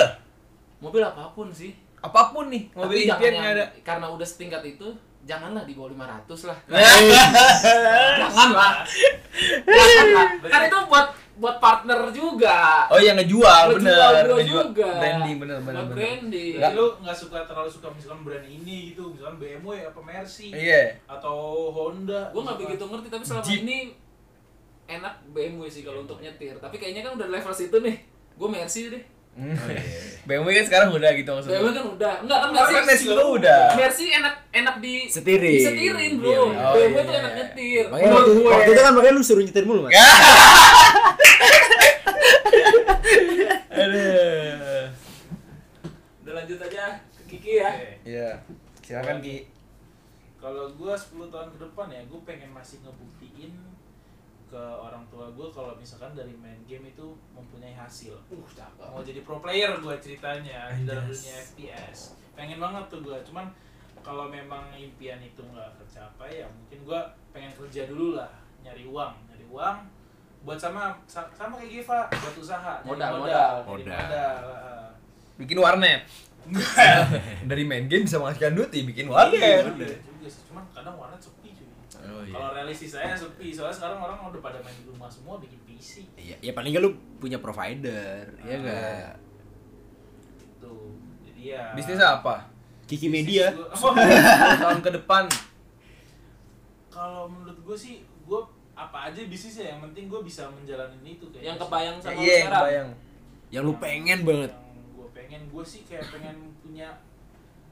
mobil 0.79 1.01
apa 1.01 1.31
pun 1.31 1.47
sih 1.49 1.71
Apa 1.97 2.31
pun 2.31 2.47
nih, 2.47 2.67
mobil 2.73 2.95
tapi 2.95 3.05
jangan 3.05 3.19
impian 3.19 3.33
yang, 3.35 3.47
ada. 3.53 3.65
karena 3.81 4.07
udah 4.09 4.23
setingkat 4.25 4.63
itu 4.65 4.87
janganlah 5.21 5.63
di 5.63 5.73
bawah 5.73 5.91
500 5.93 6.47
lah 6.47 6.57
janganlah 8.19 8.71
janganlah 9.61 10.27
kan 10.43 10.61
itu 10.65 10.77
buat 10.85 11.07
buat 11.39 11.55
partner 11.57 12.11
juga 12.11 12.83
Oh 12.87 12.99
iya 12.99 13.15
ngejual, 13.15 13.71
Ngejual 13.71 13.79
bener. 13.79 14.23
gua 14.25 14.37
Ngejual. 14.37 14.63
juga. 14.67 14.89
Branding 14.93 15.37
bener 15.37 15.57
bener. 15.57 15.73
buat 15.73 15.85
bener. 15.85 15.95
branding 15.95 16.53
Jadi 16.59 16.75
lu 16.75 16.87
nggak 16.99 17.17
suka 17.17 17.37
terlalu 17.41 17.69
suka 17.69 17.87
misalkan 17.89 18.21
brand 18.21 18.43
ini 18.43 18.77
gitu, 18.91 19.03
misalkan 19.09 19.35
BMW 19.37 19.67
apa 19.85 19.99
Mercy 19.99 20.51
Iya. 20.51 20.99
atau 21.05 21.39
Honda. 21.71 22.27
gue 22.29 22.41
nggak 22.41 22.59
begitu 22.59 22.83
ngerti 22.85 23.07
tapi 23.07 23.23
selama 23.23 23.41
Jeep. 23.41 23.63
ini 23.63 23.77
enak 24.85 25.13
BMW 25.27 25.65
sih 25.65 25.81
kalau 25.81 26.01
untuk 26.01 26.17
nyetir 26.17 26.57
tapi 26.57 26.75
kayaknya 26.75 27.01
kan 27.01 27.13
udah 27.15 27.27
level 27.29 27.53
situ 27.53 27.77
nih 27.77 27.95
gue 28.35 28.49
Mercy 28.49 28.89
deh 28.89 29.03
Hmm. 29.39 29.55
BMW 30.21 30.51
kan 30.53 30.65
sekarang 30.67 30.87
udah 30.91 31.09
gitu 31.11 31.31
maksudnya. 31.31 31.57
BMW 31.57 31.71
kan 31.71 31.85
udah 31.89 32.13
enggak 32.19 32.37
kan 32.37 32.49
Mercy 32.51 32.73
Mercy 32.83 33.05
juga 33.07 33.23
udah. 33.25 33.61
Mercy 33.73 34.05
enak 34.11 34.35
enak 34.51 34.75
di 34.77 34.95
Setirin. 35.07 35.53
disetirin 35.55 36.11
bro 36.15 36.27
Iya, 36.27 36.35
iya. 36.35 36.59
Oh, 36.61 36.73
BMW 36.75 36.85
iya, 36.85 36.99
tuh 36.99 37.09
iya, 37.09 37.17
enak 37.17 37.31
iya. 37.31 37.39
nyetir 37.39 37.83
Makanya 37.87 38.11
waktu, 38.13 38.31
gue- 38.31 38.45
waktu 38.45 38.69
itu 38.69 38.81
kan 38.81 38.93
makanya 38.93 39.13
lu 39.13 39.23
suruh 39.23 39.41
nyetir 39.41 39.63
mulu 39.63 39.81
mas. 39.81 39.91
Aduh. 43.71 44.85
udah 46.21 46.33
lanjut 46.35 46.59
aja 46.59 46.85
ke 47.09 47.23
Kiki 47.27 47.53
ya. 47.57 47.71
Iya. 48.03 48.29
Silakan 48.81 49.17
Ki. 49.19 49.47
Kalau 50.35 50.71
gua 50.73 50.93
10 50.93 51.03
tahun 51.27 51.49
ke 51.49 51.59
depan 51.59 51.87
ya, 51.89 52.01
gua 52.05 52.19
pengen 52.23 52.49
masih 52.49 52.79
ngebuktiin 52.81 53.51
ke 54.49 54.57
orang 54.57 55.05
tua 55.07 55.29
gua 55.29 55.47
kalau 55.47 55.73
misalkan 55.73 56.11
dari 56.11 56.33
main 56.33 56.57
game 56.63 56.85
itu 56.87 57.05
mempunyai 57.31 57.71
hasil. 57.71 58.13
uh 58.13 58.47
cakep 58.49 58.81
Mau 58.83 58.99
jadi 58.99 59.21
pro 59.21 59.37
player 59.37 59.77
gua 59.77 59.95
ceritanya 59.95 60.69
di 60.71 60.83
dalam 60.83 61.05
dunia 61.05 61.35
FPS. 61.39 62.17
Pengen 62.33 62.57
banget 62.57 62.83
tuh 62.87 62.99
gua, 62.99 63.21
cuman 63.21 63.45
kalau 63.99 64.25
memang 64.27 64.73
impian 64.73 65.19
itu 65.19 65.41
nggak 65.43 65.69
tercapai 65.77 66.39
ya 66.39 66.47
mungkin 66.47 66.81
gua 66.83 66.99
pengen 67.29 67.53
kerja 67.53 67.85
dulu 67.85 68.15
lah, 68.15 68.31
nyari 68.59 68.83
uang, 68.83 69.13
nyari 69.25 69.45
uang 69.45 69.77
buat 70.39 70.55
sama 70.55 70.95
sa- 71.03 71.27
sama 71.29 71.55
kayak 71.55 71.67
Giva 71.69 72.07
buat 72.09 72.35
usaha, 72.35 72.79
Modal, 72.81 73.19
modal, 73.19 73.19
modal. 73.19 73.55
nyari 73.59 73.83
Modal. 73.83 73.99
modal. 74.01 74.87
Bikin 75.37 75.57
warnet. 75.57 76.01
Dari 77.45 77.63
main 77.63 77.85
game 77.85 78.03
bisa 78.03 78.17
menghasilkan 78.17 78.55
duit, 78.55 78.71
ya 78.71 78.81
bikin 78.81 79.05
Iya, 79.05 79.13
warnet. 79.13 79.37
iya 79.37 79.57
juga 79.99 80.25
sih. 80.25 80.41
Cuman 80.47 80.63
kadang 80.71 80.95
warnet. 80.95 81.19
Oh, 82.11 82.21
iya. 82.21 82.33
Kalau 82.33 82.49
realistis 82.51 82.89
saya 82.91 83.13
sepi, 83.13 83.49
soalnya 83.49 83.75
sekarang 83.75 83.99
orang 83.99 84.17
udah 84.25 84.39
pada 84.39 84.57
main 84.59 84.73
di 84.73 84.85
rumah 84.85 85.07
semua 85.07 85.37
bikin 85.37 85.59
PC. 85.63 86.03
Iya, 86.15 86.35
ya 86.39 86.51
paling 86.51 86.71
nggak 86.71 86.81
lu 86.81 86.91
punya 87.17 87.37
provider, 87.37 88.23
ya 88.39 88.47
Ah. 88.47 88.57
enggak? 88.57 89.09
Tuh. 90.59 90.91
Jadi 91.23 91.41
ya 91.47 91.63
Bisnisnya 91.71 92.09
apa? 92.15 92.35
Kiki 92.85 93.07
Media. 93.07 93.49
Bisnis 93.49 93.79
gua- 93.79 93.93
10 94.57 94.63
tahun 94.63 94.79
ke 94.81 94.91
depan. 94.95 95.23
Kalau 96.89 97.23
menurut 97.25 97.59
gue 97.59 97.77
sih, 97.77 97.95
gue 98.23 98.41
apa 98.73 98.97
aja 99.05 99.19
bisnisnya 99.23 99.65
yang 99.69 99.81
penting 99.81 100.07
gue 100.07 100.21
bisa 100.21 100.47
menjalanin 100.49 101.03
itu 101.03 101.27
kayaknya 101.29 101.45
yang 101.45 101.59
kebayang 101.59 101.97
sama 101.97 102.11
lu 102.11 102.19
Iya, 102.19 102.25
yang 102.25 102.39
sekarang 102.41 102.59
kebayang. 102.59 102.89
Yang 103.49 103.63
lu 103.63 103.73
pengen 103.77 104.19
banget. 104.23 104.51
Yang 104.51 104.89
gue 104.89 105.07
pengen, 105.13 105.41
gue 105.47 105.63
sih 105.65 105.81
kayak 105.83 106.05
pengen 106.09 106.35
punya 106.59 106.87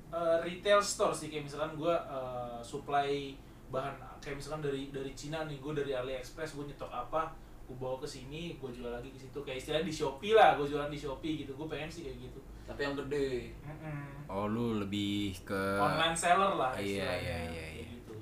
uh, 0.09 0.37
retail 0.39 0.79
store 0.79 1.11
sih 1.11 1.27
kayak 1.27 1.43
misalkan 1.43 1.73
gue 1.73 1.91
uh, 1.91 2.59
supply 2.61 3.33
bahan 3.67 3.95
kayak 4.17 4.37
misalkan 4.37 4.63
dari 4.63 4.89
dari 4.89 5.11
Cina 5.11 5.43
nih 5.43 5.57
gue 5.57 5.73
dari 5.73 5.91
AliExpress 5.91 6.55
gue 6.55 6.65
nyetok 6.65 6.87
apa 6.87 7.27
gue 7.67 7.75
bawa 7.75 7.99
ke 7.99 8.07
sini 8.07 8.55
gue 8.55 8.69
jual 8.71 8.87
lagi 8.87 9.11
ke 9.11 9.19
situ 9.19 9.39
kayak 9.43 9.59
istilahnya 9.59 9.85
di 9.85 9.95
shopee 9.95 10.31
lah 10.31 10.55
gue 10.55 10.63
jualan 10.63 10.87
di 10.87 10.95
shopee 10.95 11.43
gitu 11.43 11.51
gue 11.51 11.67
pengen 11.67 11.87
sih 11.87 12.07
kayak 12.07 12.19
gitu 12.23 12.39
Tapi 12.67 12.83
yang 12.83 12.99
gede. 12.99 13.55
Mm-mm. 13.63 14.27
Oh 14.27 14.43
lu 14.43 14.83
lebih 14.83 15.31
ke 15.41 15.79
online 15.79 16.11
seller 16.11 16.51
lah 16.55 16.75
Iya, 16.75 16.83
istilahnya 16.99 17.23
iya, 17.23 17.37
iya, 17.39 17.47
kayak 17.47 17.71
iya. 17.71 17.85
gitu 17.95 18.15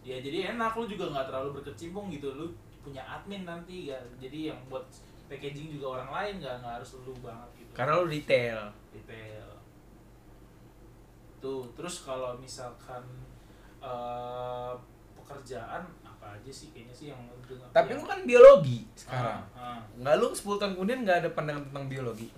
ya 0.00 0.16
jadi 0.18 0.38
enak 0.54 0.72
lu 0.74 0.84
juga 0.86 1.04
nggak 1.08 1.26
terlalu 1.30 1.48
berkecimpung 1.62 2.10
gitu 2.10 2.34
lu 2.34 2.46
punya 2.80 3.02
admin 3.04 3.42
nanti 3.44 3.90
ya 3.90 3.98
jadi 4.18 4.54
yang 4.54 4.60
buat 4.66 4.82
packaging 5.26 5.70
juga 5.70 5.98
orang 5.98 6.10
lain 6.10 6.34
nggak 6.42 6.54
nggak 6.62 6.74
harus 6.82 6.90
lu 7.02 7.14
banget 7.22 7.50
gitu 7.58 7.70
Karena 7.74 7.92
lu 7.98 8.06
detail. 8.06 8.58
detail 8.90 9.46
tuh 11.40 11.64
terus 11.72 12.04
kalau 12.04 12.36
misalkan 12.36 13.00
eh, 13.80 14.72
pekerjaan 15.16 15.82
apa 16.00 16.26
aja 16.34 16.50
sih 16.50 16.68
kayaknya 16.70 16.92
sih 16.92 17.06
yang 17.08 17.20
dengan 17.42 17.66
Tapi 17.70 17.90
yang- 17.90 17.98
lu 17.98 18.04
kan 18.04 18.20
biologi 18.22 18.78
sekarang. 18.94 19.40
Ah, 19.52 19.76
ah. 19.76 19.78
Enggak 19.94 20.14
lu 20.16 20.28
10 20.30 20.60
tahun 20.60 20.72
kemudian 20.74 21.00
enggak 21.00 21.18
ada 21.20 21.30
pandangan 21.30 21.64
tentang 21.66 21.86
biologi. 21.86 22.28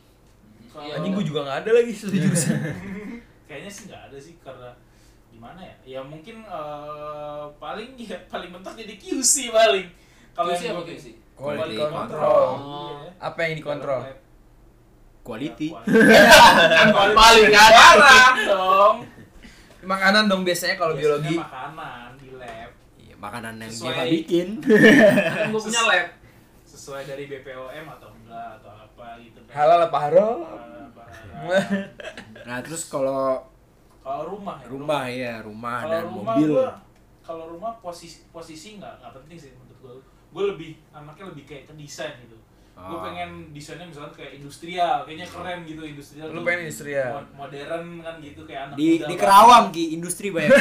Kalau- 0.68 0.94
Anjing 0.94 1.12
gua 1.12 1.24
juga 1.24 1.40
enggak 1.42 1.59
ada 1.61 1.70
lagi 1.74 1.92
jurusan. 1.92 2.57
kayaknya 3.48 3.68
sih 3.68 3.83
nggak 3.85 4.02
ada 4.09 4.16
sih 4.16 4.35
karena 4.40 4.70
gimana 5.28 5.61
ya 5.61 5.74
ya 5.85 6.00
mungkin 6.00 6.40
eh, 6.40 7.44
paling 7.59 7.90
ya 8.02 8.16
paling 8.26 8.48
mentok 8.48 8.72
jadi 8.74 8.94
QC 8.96 9.52
paling 9.52 9.87
kalau 10.33 10.48
QC 10.50 10.62
yang 10.64 10.76
apa 10.76 10.85
QC? 10.87 11.07
Quality 11.33 11.76
control. 11.76 12.48
Oh. 12.55 12.88
Iya. 12.94 13.11
Apa 13.18 13.38
yang 13.42 13.55
dikontrol? 13.59 14.00
Quality. 15.22 15.68
Ya, 15.68 15.78
quality. 16.90 17.16
Paling? 17.20 17.46
Sekarang 17.46 18.37
dong 18.42 18.96
Makanan 19.83 20.25
dong 20.27 20.42
biasanya 20.42 20.77
kalau 20.77 20.95
biologi. 20.95 21.35
makanan 21.35 22.14
di 22.16 22.29
lab 22.33 22.71
Iya, 22.97 23.14
makanan 23.16 23.55
yang 23.59 23.73
Sesuai- 23.73 23.97
dia 23.99 24.14
bikin. 24.14 24.49
Kan 25.37 25.47
gue 25.49 25.61
punya 25.61 25.83
lab. 25.85 26.07
sesuai 26.64 27.03
dari 27.05 27.25
BPOM 27.27 27.85
atau 27.90 28.09
enggak 28.11 28.59
atau 28.59 28.73
apa 28.73 29.07
gitu 29.18 29.38
kan. 29.42 29.53
Halal 29.53 29.81
apa 29.85 29.99
haram? 30.01 30.38
Ah. 30.40 31.61
Nah, 32.42 32.59
terus 32.61 32.87
kalau 32.87 33.45
kalau 33.99 34.25
rumah 34.29 34.57
ya 34.59 34.66
rumah 34.68 35.03
ya, 35.05 35.35
rumah 35.40 35.79
kalau 35.81 35.92
dan 35.92 36.05
rumah 36.09 36.35
mobil. 36.35 36.53
kalau 37.21 37.45
rumah 37.49 37.73
posisi 37.79 38.27
posisi 38.29 38.68
nggak 38.77 38.99
nggak 38.99 39.12
penting 39.16 39.38
sih 39.38 39.51
menurut 39.53 39.79
gue 39.79 39.95
gue 40.29 40.45
lebih 40.49 40.71
anaknya 40.90 41.25
lebih 41.29 41.45
kayak 41.45 41.64
ke 41.64 41.75
desain 41.77 42.18
gitu 42.18 42.35
gue 42.83 42.90
Oh. 42.92 42.99
pengen 43.01 43.31
desainnya 43.49 43.87
misalnya 43.87 44.11
kayak 44.11 44.33
industrial 44.35 44.97
kayaknya 45.03 45.23
keren 45.25 45.59
gitu 45.62 45.83
industrial 45.85 46.27
Lu 46.29 46.42
pengen 46.42 46.61
industrial? 46.66 47.11
mo- 47.12 47.31
modern 47.38 47.85
kan 48.01 48.14
gitu 48.18 48.40
kayak 48.42 48.61
anak 48.64 48.75
di 48.75 48.87
muda 48.92 49.07
di. 49.07 49.14
Kerawang 49.14 49.64
Ki, 49.71 49.85
industri 49.92 50.27
banyak. 50.29 50.51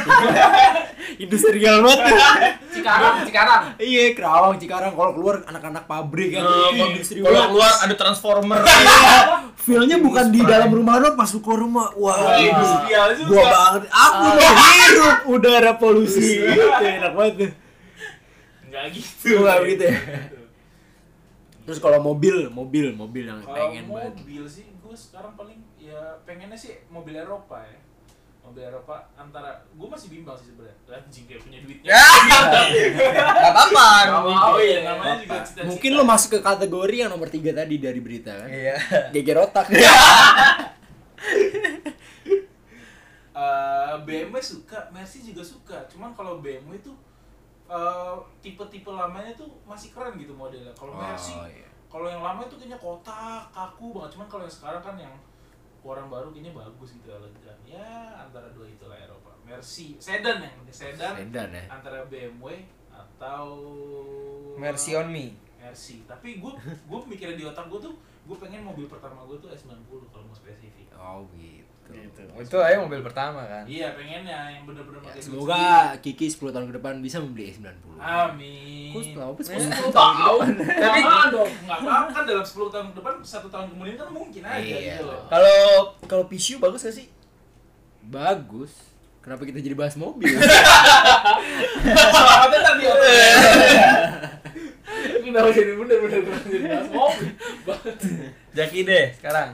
Industrial 1.18 1.76
banget. 1.82 2.00
Cikarang, 2.72 3.16
Cikarang. 3.24 3.64
Iya, 3.76 4.14
Kerawang, 4.14 4.54
Cikarang 4.56 4.94
kalau 4.94 5.12
keluar 5.12 5.42
anak-anak 5.44 5.84
pabrik 5.84 6.30
kan. 6.32 6.46
Kalau 6.46 6.70
industri 6.88 7.18
kalau 7.20 7.42
keluar 7.50 7.72
ada 7.76 7.96
transformer. 7.96 8.60
Feel-nya 9.66 9.98
bukan 9.98 10.30
di 10.30 10.42
dalam 10.42 10.70
rumah 10.70 10.98
doang, 10.98 11.14
pas 11.14 11.28
lu 11.28 11.40
keluar 11.40 11.60
rumah. 11.60 11.88
Wah, 11.96 12.34
industrial 12.36 13.08
juga 13.16 13.28
gua 13.28 13.44
banget. 13.48 13.82
Aku 13.88 14.26
mau 14.32 14.54
hirup 14.68 15.18
udara 15.28 15.72
polusi. 15.76 16.38
Gitu, 16.40 16.66
enak 16.80 17.12
banget 17.12 17.34
tuh. 17.36 17.52
nggak 18.64 18.86
gitu 18.90 19.36
Nggak 19.38 19.58
gitu 19.68 19.84
ya. 19.84 19.98
Terus 21.62 21.78
kalau 21.78 22.00
mobil, 22.00 22.50
mobil, 22.50 22.90
mobil 22.92 23.26
yang 23.26 23.40
kalau 23.40 23.56
pengen 23.70 23.86
banget. 23.88 24.14
mobil 24.18 24.44
sih 24.46 24.66
gue 24.72 24.96
sekarang 24.98 25.34
paling 25.34 25.60
ya 25.78 25.96
pengennya 26.22 26.54
sih 26.54 26.84
mobil 26.88 27.16
Eropa 27.16 27.62
ya 27.62 27.80
mobil 28.42 28.66
Eropa 28.66 29.08
antara 29.14 29.64
gue 29.70 29.88
masih 29.88 30.10
bimbang 30.10 30.34
sih 30.34 30.50
sebenarnya 30.50 30.76
anjing 30.92 31.24
kayak 31.24 31.42
punya 31.42 31.60
duitnya 31.62 31.94
Enggak 31.94 32.44
apa-apa. 33.48 33.88
oh 34.50 34.60
iya 34.60 34.80
namanya 34.84 35.16
juga 35.18 35.38
cita-cita 35.40 35.70
Mungkin 35.70 35.92
lo 35.94 36.04
masuk 36.04 36.30
ke 36.34 36.40
kategori 36.42 36.96
yang 36.98 37.10
nomor 37.10 37.30
tiga 37.30 37.52
tadi 37.54 37.78
dari 37.78 38.00
berita 38.00 38.34
kan? 38.36 38.50
Iya. 38.50 38.76
Geger 39.14 39.38
otak. 39.40 39.66
Eh, 43.32 43.94
BMW 44.04 44.38
suka, 44.38 44.92
Mercy 44.92 45.24
juga 45.24 45.42
suka. 45.42 45.78
Cuman 45.88 46.12
kalau 46.12 46.44
BMW 46.44 46.78
itu 46.78 46.92
eh, 47.72 48.16
tipe-tipe 48.44 48.92
lamanya 48.92 49.32
tuh 49.40 49.48
masih 49.64 49.96
keren 49.96 50.20
gitu 50.20 50.36
modelnya. 50.36 50.76
Kalau 50.76 50.92
Mercy, 50.92 51.36
iya. 51.48 51.70
kalau 51.88 52.12
yang 52.12 52.20
lama 52.20 52.44
itu 52.44 52.60
kayaknya 52.60 52.80
kotak, 52.80 53.48
kaku 53.56 53.96
banget. 53.96 54.20
Cuman 54.20 54.28
kalau 54.28 54.44
yang 54.44 54.56
sekarang 54.56 54.84
kan 54.84 54.96
yang 55.00 55.14
orang 55.82 56.08
baru 56.12 56.28
kayaknya 56.30 56.54
bagus 56.54 57.00
gitu 57.00 57.08
elegan. 57.10 57.58
Ya 57.64 58.20
antara 58.20 58.52
dua 58.52 58.68
itulah 58.68 59.00
Eropa. 59.00 59.32
Mercy, 59.48 59.98
sedan 59.98 60.44
yang 60.44 60.54
penting 60.62 60.76
sedan. 60.76 61.14
Sedan 61.18 61.50
ya. 61.56 61.64
Antara 61.72 62.06
BMW 62.06 62.68
atau 62.92 63.48
Mercy 64.60 64.94
on 64.94 65.10
me. 65.10 65.34
Mercy. 65.58 66.04
Tapi 66.06 66.38
gue 66.38 66.54
gue 66.62 67.00
mikirnya 67.08 67.38
di 67.40 67.46
otak 67.48 67.72
gue 67.72 67.80
tuh 67.82 67.96
gue 68.22 68.38
pengen 68.38 68.62
mobil 68.62 68.86
pertama 68.86 69.26
gue 69.26 69.38
tuh 69.42 69.50
S90 69.50 70.12
kalau 70.14 70.26
mau 70.28 70.36
spesifik. 70.36 70.94
Oh 70.94 71.26
gitu. 71.34 71.71
Gitu. 72.02 72.22
Itu 72.34 72.58
aja 72.58 72.78
mobil 72.78 73.00
pertama 73.00 73.42
kan. 73.44 73.64
Iya 73.64 73.94
pengennya 73.94 74.40
yang 74.52 74.64
bener-bener 74.64 75.00
Ya, 75.04 75.18
semoga 75.18 75.64
Kiki 75.98 76.26
10 76.26 76.50
tahun 76.50 76.66
ke 76.68 76.76
depan 76.78 76.94
bisa 77.00 77.18
membeli 77.18 77.50
S90. 77.50 77.62
sendiri. 77.72 77.98
Amin. 77.98 78.90
Kok 78.90 79.02
kenapa 79.12 79.40
sih? 79.40 79.54
Sepuluh 79.56 79.92
tahun. 79.92 80.48
Tapi 80.58 81.00
Jangan 81.02 81.28
dong. 81.30 81.52
nggak 81.62 81.80
apa-apa 81.80 82.10
kan 82.12 82.24
dalam 82.26 82.42
10 82.44 82.70
tahun 82.70 82.86
ke 82.88 82.96
depan 82.96 83.14
satu 83.22 83.48
tahun 83.48 83.66
kemudian 83.70 83.96
kan 83.96 84.10
mungkin 84.10 84.42
aja 84.42 84.58
Iya. 84.60 84.80
gitu 84.96 85.06
loh. 85.06 85.22
Kalau 85.28 85.58
kalau 86.04 86.24
PSU 86.26 86.58
bagus 86.58 86.82
gak 86.82 86.96
sih? 86.96 87.08
Bagus. 88.04 88.74
Kenapa 89.20 89.46
kita 89.46 89.60
jadi 89.60 89.76
bahas 89.76 89.94
mobil? 89.96 90.34
Selamatnya 91.78 92.60
tadi 92.64 92.84
Kenapa 95.22 95.50
jadi 95.50 95.72
bener-bener 95.74 96.20
jadi 96.44 96.66
bahas 96.68 96.90
mobil? 96.90 97.30
Jaki 98.58 98.80
deh 98.82 99.06
sekarang. 99.14 99.54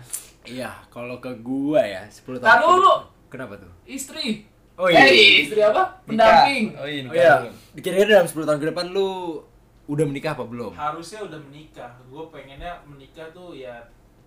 Iya, 0.49 0.71
kalau 0.87 1.19
ke 1.19 1.31
gua 1.37 1.79
ya 1.79 2.03
10 2.05 2.39
tahun. 2.39 2.59
Dulu. 2.61 2.93
depan. 2.95 3.27
Kenapa 3.27 3.53
tuh? 3.57 3.71
Istri. 3.83 4.47
Oh 4.73 4.87
Eh, 4.87 5.43
istri 5.43 5.59
apa? 5.59 5.99
Pendamping. 6.03 6.71
Oh 6.73 6.85
iya, 6.85 7.01
Oh 7.03 7.13
iya, 7.13 7.33
dulu. 7.41 7.51
kira-kira 7.75 8.09
dalam 8.15 8.27
10 8.27 8.45
tahun 8.45 8.59
ke 8.59 8.67
depan 8.69 8.85
lu 8.87 9.41
udah 9.85 10.05
menikah 10.05 10.31
apa 10.31 10.45
belum? 10.45 10.71
Harusnya 10.71 11.19
udah 11.21 11.39
menikah. 11.41 11.91
Gue 12.05 12.23
pengennya 12.27 12.79
menikah 12.83 13.27
tuh 13.31 13.51
ya 13.51 13.73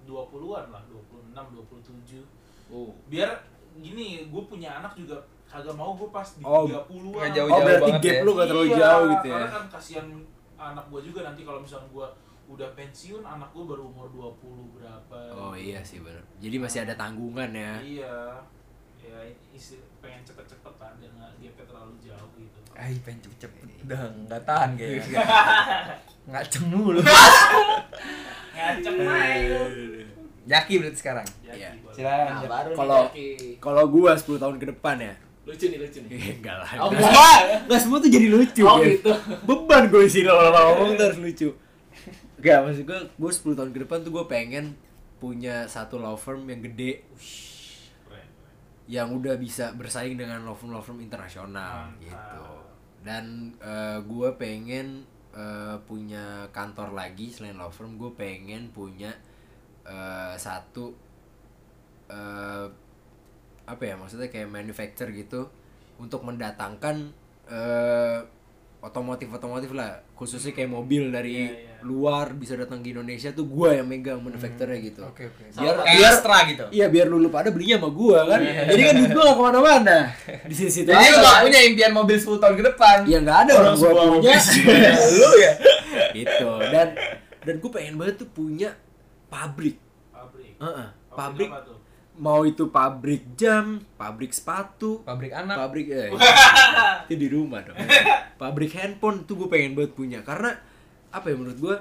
20-an 0.03 0.69
lah, 0.69 0.83
26, 0.87 1.33
27. 1.33 2.21
Oh. 2.69 2.91
Biar 3.07 3.31
gini, 3.77 4.27
gue 4.27 4.43
punya 4.45 4.77
anak 4.77 4.93
juga 4.95 5.17
kagak 5.47 5.73
mau 5.73 5.95
gue 5.95 6.09
pas 6.09 6.27
di 6.29 6.43
Oh, 6.43 6.67
30-an. 6.67 7.11
nggak 7.13 7.31
jauh-jauh 7.33 7.51
Oh 7.53 7.63
berarti 7.63 7.91
gap 7.97 8.03
ya. 8.13 8.21
lu 8.21 8.31
gak 8.33 8.47
terlalu 8.49 8.67
Iya, 8.67 8.77
jauh 8.77 9.05
gitu 9.09 9.27
ya? 9.27 9.35
Karena 9.37 9.51
kan 9.51 9.65
kasihan 9.69 10.07
anak 10.57 10.85
gue 10.87 11.01
juga 11.05 11.21
nanti 11.23 11.41
kalau 11.43 11.61
misalnya 11.61 11.89
gue 11.89 12.07
udah 12.51 12.69
pensiun, 12.75 13.23
anak 13.23 13.55
gue 13.55 13.63
baru 13.63 13.87
umur 13.87 14.11
20 14.11 14.75
berapa. 14.75 15.19
Oh 15.33 15.55
iya 15.55 15.79
sih 15.81 16.03
benar. 16.03 16.21
Jadi 16.37 16.57
masih 16.59 16.83
ada 16.83 16.95
tanggungan 16.95 17.51
ya. 17.55 17.79
Iya. 17.79 18.17
Ya 19.01 19.19
isi, 19.51 19.79
pengen 19.99 20.21
cepet-cepet 20.23 20.75
lah 20.77 20.91
biar 20.99 21.11
nggak 21.15 21.31
gapnya 21.41 21.65
terlalu 21.65 21.95
jauh 22.03 22.31
gitu. 22.37 22.59
Ay, 22.75 22.95
pengen 23.01 23.19
cepet-cepet. 23.25 23.67
Udah 23.87 24.01
nggak 24.27 24.43
tahan 24.45 24.71
kayaknya. 24.75 25.19
Nggak 26.27 26.45
cemu 26.51 26.83
lu. 26.91 27.01
Ngacem 28.51 28.95
aja. 29.01 29.61
Jaki 30.45 30.75
berarti 30.83 30.99
sekarang. 30.99 31.27
Iya. 31.47 31.71
Silakan. 31.95 32.27
Nah, 32.45 32.75
Kalau-. 32.75 33.09
Kalau 33.63 33.85
gua 33.89 34.13
10 34.19 34.37
tahun 34.37 34.57
ke 34.59 34.67
depan 34.75 34.97
ya. 34.99 35.15
lucu 35.41 35.67
nih, 35.67 35.79
lucu 35.83 35.99
nih. 36.05 36.11
Eh, 36.21 36.33
enggak 36.39 36.57
lah. 36.61 36.69
Oh, 36.79 36.93
Enggak 36.93 37.11
enggak. 37.67 37.81
semua, 37.81 37.99
tuh 37.99 38.11
jadi 38.13 38.27
lucu. 38.29 38.63
Oh, 38.63 38.79
gitu. 38.79 39.11
Beban 39.43 39.89
gue 39.89 40.05
sih 40.07 40.23
kalau 40.23 40.53
ngomong 40.53 40.95
tuh 40.95 41.05
harus 41.11 41.19
lucu. 41.19 41.49
Enggak, 42.41 42.59
maksud 42.65 42.85
gue, 42.89 43.01
gue 43.21 43.31
10 43.37 43.59
tahun 43.59 43.71
ke 43.71 43.79
depan 43.85 44.01
tuh 44.01 44.13
gue 44.17 44.25
pengen 44.25 44.73
punya 45.21 45.69
satu 45.69 46.01
law 46.01 46.17
firm 46.17 46.49
yang 46.49 46.65
gede 46.65 47.05
Keren, 48.09 48.25
keren. 48.25 48.29
yang 48.89 49.13
udah 49.13 49.37
bisa 49.37 49.77
bersaing 49.77 50.17
dengan 50.17 50.41
law 50.49 50.57
firm 50.57 50.73
law 50.73 50.81
firm 50.81 51.05
internasional 51.05 51.93
Mantap. 51.93 52.01
gitu. 52.01 52.45
Dan 53.05 53.25
eh, 53.61 54.01
gue 54.01 54.29
pengen 54.41 55.05
eh, 55.37 55.77
punya 55.85 56.49
kantor 56.49 56.97
lagi 56.97 57.29
selain 57.29 57.61
law 57.61 57.69
firm, 57.69 58.01
gue 58.01 58.09
pengen 58.17 58.73
punya 58.73 59.13
eh, 59.85 60.33
satu 60.41 60.97
eh, 62.09 62.67
apa 63.69 63.83
ya 63.85 63.95
maksudnya 63.95 64.33
kayak 64.33 64.49
manufacture 64.49 65.13
gitu 65.13 65.47
untuk 66.01 66.25
mendatangkan 66.25 67.13
eh, 67.53 68.19
otomotif 68.81 69.29
otomotif 69.29 69.71
lah 69.71 70.01
khususnya 70.15 70.51
kayak 70.51 70.69
mobil 70.69 71.09
dari 71.09 71.37
Iya, 71.43 71.53
iya. 71.53 71.81
luar 71.83 72.33
bisa 72.33 72.55
datang 72.55 72.81
ke 72.81 72.91
Indonesia 72.91 73.29
tuh 73.31 73.45
gua 73.45 73.73
yang 73.73 73.85
megang 73.85 74.17
manufacturnya 74.19 74.77
gitu 74.79 75.05
Oke 75.05 75.27
oke. 75.27 75.43
Biar- 75.53 75.81
biar- 75.83 76.11
Astra 76.11 76.39
gitu. 76.47 76.65
iya 76.71 76.87
biar 76.87 77.07
lu 77.07 77.29
pada 77.29 77.49
belinya 77.49 77.77
sama 77.77 77.91
gua 77.91 78.25
kan 78.27 78.41
jadi 78.41 78.81
kan 78.83 78.95
duit 78.97 79.11
gua 79.11 79.23
gak 79.23 79.37
ke 79.37 79.43
mana-mana 79.45 79.97
di 80.43 80.55
sini 80.55 80.71
situ 80.73 80.89
Jadi 80.89 81.07
lu 81.07 81.19
gak 81.19 81.37
punya 81.43 81.61
impian 81.63 81.93
mobil 81.93 82.17
10 82.17 82.37
tahun 82.37 82.55
ke 82.55 82.65
depan. 82.67 82.97
ya 83.05 83.19
nggak 83.19 83.39
ada 83.39 83.53
orang 83.55 83.75
gua 83.75 83.85
sebuah 83.87 84.05
punya 84.11 84.37
lu 85.15 85.31
ya. 85.37 85.53
gitu 86.19 86.49
dan 86.67 86.89
dan 87.41 87.55
gua 87.59 87.71
pengen 87.71 87.95
banget 87.95 88.15
tuh 88.17 88.29
punya 88.29 88.73
pabrik 89.27 89.77
Pabrik. 90.11 90.57
Heeh, 90.57 90.89
Pabrik 91.11 91.13
pabrik 91.13 91.49
apa 91.51 91.61
tuh? 91.65 91.77
Mau 92.21 92.45
itu 92.45 92.69
pabrik 92.69 93.33
jam 93.33 93.81
pabrik 93.97 94.37
sepatu 94.37 95.01
Pabrik 95.03 95.33
anak. 95.33 95.57
pabrik 95.57 95.89
eh, 95.89 96.13
itu 97.09 97.17
di 97.17 97.29
rumah 97.33 97.65
dong. 97.65 97.81
Pabrik 98.37 98.77
handphone 98.77 99.25
tuh 99.25 99.41
gue 99.41 99.49
pengen 99.49 99.73
banget 99.73 99.97
punya. 99.97 100.21
Karena 100.21 100.53
apa 101.11 101.27
ya 101.33 101.37
menurut 101.41 101.59
gue 101.59 101.77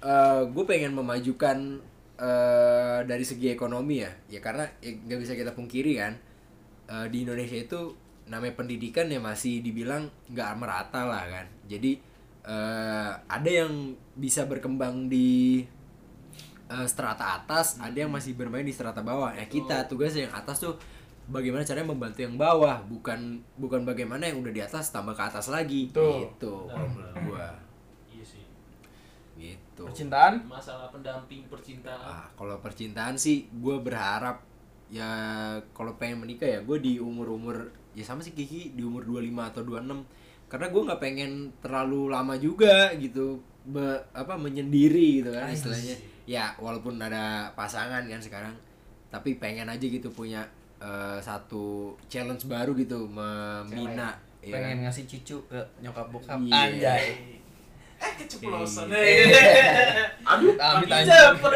eh 0.00 0.42
gue 0.48 0.64
pengen 0.64 0.96
memajukan 0.96 1.76
eh 2.16 2.98
dari 3.04 3.24
segi 3.24 3.52
ekonomi 3.52 4.00
ya. 4.00 4.12
Ya 4.32 4.40
karena 4.40 4.64
ya 4.80 4.96
nggak 4.96 5.20
bisa 5.20 5.36
kita 5.36 5.52
pungkiri 5.52 6.00
kan 6.00 6.16
eh, 6.88 7.06
di 7.12 7.28
Indonesia 7.28 7.60
itu 7.60 7.92
namanya 8.32 8.56
pendidikan 8.56 9.12
ya 9.12 9.20
masih 9.20 9.60
dibilang 9.60 10.08
nggak 10.32 10.50
merata 10.56 11.04
lah 11.04 11.24
kan. 11.28 11.46
Jadi 11.68 12.00
eh, 12.48 13.10
ada 13.12 13.50
yang 13.50 13.92
bisa 14.16 14.48
berkembang 14.48 15.12
di 15.12 15.60
eh, 16.70 16.86
strata 16.86 17.42
atas 17.42 17.76
ada 17.82 17.98
yang 17.98 18.08
masih 18.14 18.38
bermain 18.38 18.62
di 18.62 18.70
strata 18.70 19.02
bawah. 19.02 19.34
Ya 19.34 19.44
kita 19.50 19.90
tugas 19.90 20.14
yang 20.14 20.30
atas 20.30 20.62
tuh 20.62 20.78
bagaimana 21.26 21.62
caranya 21.66 21.90
membantu 21.90 22.22
yang 22.22 22.34
bawah 22.38 22.82
bukan 22.86 23.42
bukan 23.58 23.82
bagaimana 23.82 24.26
yang 24.30 24.38
udah 24.42 24.52
di 24.54 24.62
atas 24.62 24.94
tambah 24.94 25.12
ke 25.18 25.22
atas 25.26 25.50
lagi. 25.50 25.90
Betul. 25.90 26.30
gitu 26.30 26.54
kalau 26.70 26.86
menurut 26.86 27.14
gua. 27.26 27.48
Iya 28.10 28.24
sih. 28.24 28.44
gitu. 29.36 29.82
Percintaan? 29.88 30.44
masalah 30.46 30.88
pendamping 30.94 31.48
percintaan. 31.50 32.00
Ah 32.00 32.26
kalau 32.38 32.60
percintaan 32.62 33.16
sih 33.16 33.48
gue 33.50 33.76
berharap 33.80 34.44
ya 34.90 35.06
kalau 35.70 35.94
pengen 35.96 36.26
menikah 36.26 36.50
ya 36.50 36.60
gue 36.66 36.78
di 36.82 36.98
umur 36.98 37.30
umur 37.38 37.56
ya 37.94 38.02
sama 38.02 38.20
sih 38.26 38.34
Kiki 38.34 38.74
di 38.74 38.82
umur 38.82 39.06
25 39.06 39.50
atau 39.54 39.62
26 39.62 40.50
karena 40.50 40.66
gue 40.66 40.82
nggak 40.82 41.00
pengen 41.00 41.30
terlalu 41.62 42.10
lama 42.10 42.34
juga 42.34 42.90
gitu 42.98 43.38
be- 43.62 44.02
apa 44.10 44.34
menyendiri 44.34 45.22
gitu 45.22 45.30
kan 45.30 45.46
istilahnya 45.54 45.94
ya 46.30 46.54
walaupun 46.56 46.94
ada 46.96 47.24
pasangan 47.52 48.02
kan 48.02 48.20
sekarang 48.20 48.54
tapi 49.08 49.34
pengen 49.36 49.66
aja 49.66 49.82
gitu 49.82 50.06
punya 50.08 50.46
eh, 50.78 51.18
satu 51.18 51.90
challenge 52.06 52.46
baru 52.46 52.70
gitu 52.72 53.10
membina 53.10 54.14
ya 54.38 54.54
kan? 54.54 54.62
pengen 54.62 54.78
ngasih 54.82 55.04
cucu 55.06 55.36
ke 55.44 55.58
nyokap 55.80 56.06
bokap 56.08 56.38
Iya. 56.38 56.54
anjay 56.70 57.06
Eh 58.00 58.12
keceplosan. 58.16 58.88
Iya. 58.88 59.44
Aduh, 60.24 60.56
Amit, 60.72 60.88
makin 60.88 61.04
anjing. 61.04 61.12
cepet. 61.12 61.52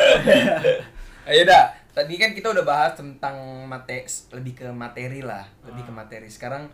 ayo 1.30 1.42
dah 1.42 1.64
tadi 1.90 2.14
kan 2.18 2.34
kita 2.34 2.52
udah 2.52 2.60
bahas 2.60 2.92
tentang 2.92 3.32
mate 3.64 4.04
lebih 4.30 4.52
ke 4.52 4.66
materi 4.68 5.22
lah 5.22 5.40
lebih 5.64 5.86
ke 5.86 5.92
materi 5.94 6.28
sekarang 6.28 6.68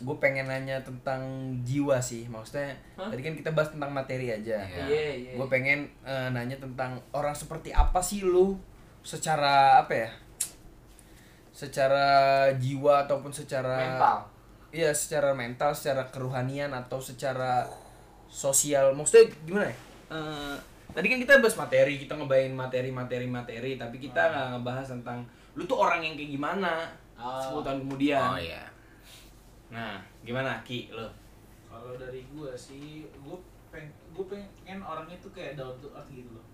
gue 0.00 0.16
pengen 0.16 0.44
nanya 0.44 0.80
tentang 0.80 1.20
jiwa 1.60 2.00
sih 2.00 2.24
maksudnya 2.24 2.72
Hah? 2.96 3.08
tadi 3.08 3.20
kan 3.20 3.34
kita 3.34 3.52
bahas 3.52 3.68
tentang 3.68 3.90
materi 3.90 4.28
aja 4.28 4.56
Iya. 4.58 4.84
iya 4.86 5.02
iya 5.14 5.32
gue 5.36 5.46
pengen 5.46 5.84
eh, 6.02 6.28
nanya 6.28 6.56
tentang 6.56 6.96
orang 7.10 7.32
seperti 7.32 7.68
apa 7.68 8.00
sih 8.00 8.20
lu 8.20 8.56
secara 9.00 9.78
apa 9.78 9.92
ya 9.94 10.10
secara 11.50 12.06
jiwa 12.56 13.04
ataupun 13.04 13.30
secara 13.30 13.76
mental 13.78 14.18
Iya, 14.70 14.94
secara 14.94 15.34
mental, 15.34 15.74
secara 15.74 16.06
keruhanian 16.06 16.70
atau 16.70 17.02
secara 17.02 17.66
sosial. 18.30 18.94
Maksudnya 18.94 19.26
gimana 19.42 19.66
ya? 19.66 19.74
Eh, 20.14 20.54
tadi 20.94 21.10
kan 21.10 21.18
kita 21.18 21.42
bahas 21.42 21.58
materi, 21.58 21.98
kita 21.98 22.14
ngebayangin 22.14 22.54
materi, 22.54 22.94
materi, 22.94 23.26
materi, 23.26 23.74
tapi 23.74 23.98
kita 23.98 24.30
nggak 24.30 24.46
ngebahas 24.54 24.86
tentang 24.94 25.26
lu 25.58 25.66
tuh 25.66 25.74
orang 25.74 26.06
yang 26.06 26.14
kayak 26.14 26.30
gimana 26.30 26.86
Ah. 27.18 27.42
10 27.42 27.60
tahun 27.60 27.82
kemudian. 27.82 28.22
oh 28.22 28.38
iya 28.38 28.62
Nah, 29.70 30.02
gimana 30.20 30.60
Ki 30.62 30.90
lo? 30.90 31.06
Kalau 31.70 31.94
dari 31.94 32.26
gua 32.34 32.50
sih, 32.54 33.06
gua 33.22 33.38
peng 33.70 33.86
gua 34.10 34.26
pengen 34.26 34.82
orangnya 34.82 35.14
tuh 35.22 35.30
kayak 35.30 35.54
down 35.54 35.78
to 35.78 35.88
earth 35.94 36.10
gitu 36.10 36.30
loh. 36.34 36.44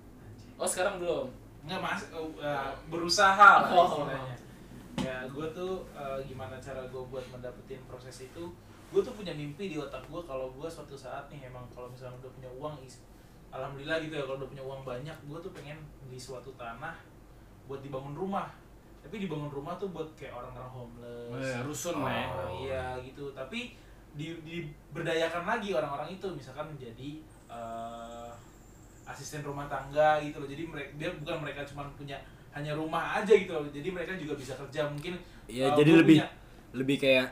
Oh 0.56 0.68
sekarang 0.68 1.00
belum 1.00 1.28
Nggak 1.66 1.82
mas, 1.82 2.02
uh, 2.14 2.70
berusaha 2.86 3.66
lah 3.66 3.74
Oh. 3.74 3.90
istilahnya. 3.90 4.36
Ya, 5.02 5.18
gue 5.26 5.46
tuh 5.50 5.82
uh, 5.92 6.14
gimana 6.22 6.56
cara 6.62 6.78
gue 6.86 7.02
buat 7.10 7.26
mendapetin 7.34 7.82
proses 7.90 8.22
itu. 8.22 8.44
Gue 8.94 9.02
tuh 9.02 9.10
punya 9.12 9.34
mimpi 9.34 9.66
di 9.66 9.76
otak 9.76 9.98
gue 10.06 10.22
kalau 10.22 10.46
gue 10.54 10.70
suatu 10.70 10.94
saat 10.94 11.26
nih 11.26 11.50
emang 11.50 11.66
kalau 11.74 11.90
misalnya 11.90 12.22
udah 12.22 12.32
punya 12.32 12.50
uang, 12.54 12.78
is- 12.80 13.02
alhamdulillah 13.50 13.98
gitu 13.98 14.14
ya 14.14 14.22
kalau 14.22 14.38
udah 14.38 14.46
punya 14.46 14.62
uang 14.62 14.82
banyak, 14.86 15.16
gue 15.26 15.38
tuh 15.42 15.50
pengen 15.50 15.74
beli 16.06 16.14
suatu 16.16 16.54
tanah 16.54 16.94
buat 17.66 17.82
dibangun 17.82 18.14
rumah. 18.14 18.46
Tapi 19.06 19.22
dibangun 19.22 19.46
rumah 19.48 19.74
tuh 19.76 19.88
buat 19.88 20.10
kayak 20.12 20.34
orang-orang 20.34 20.66
homeless. 20.68 21.46
Eh, 21.48 21.62
rusun 21.62 21.94
Oh. 21.96 22.02
lah 22.02 22.12
ya. 22.12 22.26
Nah, 22.26 22.50
iya 22.58 22.84
gitu 23.00 23.30
tapi 23.30 23.78
di, 24.12 24.34
diberdayakan 24.40 25.44
lagi 25.44 25.70
orang-orang 25.70 26.08
itu 26.10 26.26
misalkan 26.28 26.66
menjadi 26.68 27.22
eh, 27.46 28.30
asisten 29.06 29.40
rumah 29.40 29.66
tangga 29.66 30.18
gitu 30.18 30.36
loh 30.36 30.48
jadi 30.48 30.66
mereka 30.66 30.90
dia 30.96 31.10
bukan 31.14 31.38
mereka 31.38 31.62
cuma 31.62 31.86
punya 31.92 32.18
hanya 32.50 32.74
rumah 32.74 33.14
aja 33.14 33.30
gitu 33.30 33.52
loh 33.52 33.68
jadi 33.68 33.86
mereka 33.86 34.16
juga 34.16 34.34
bisa 34.34 34.56
kerja 34.56 34.82
mungkin 34.84 35.14
ya 35.46 35.70
eh, 35.70 35.76
jadi 35.76 35.92
lebih 35.94 36.18
punya- 36.18 36.32
lebih 36.74 36.96
kayak 36.98 37.28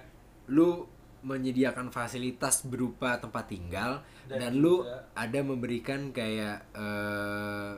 lu 0.47 0.87
menyediakan 1.23 1.89
fasilitas 1.89 2.63
berupa 2.63 3.17
tempat 3.17 3.49
tinggal 3.49 3.99
dan, 4.27 4.39
Dan 4.39 4.53
lu 4.61 4.85
juga- 4.85 5.03
ada 5.17 5.41
memberikan 5.41 6.13
kayak 6.13 6.69
eh, 6.71 7.73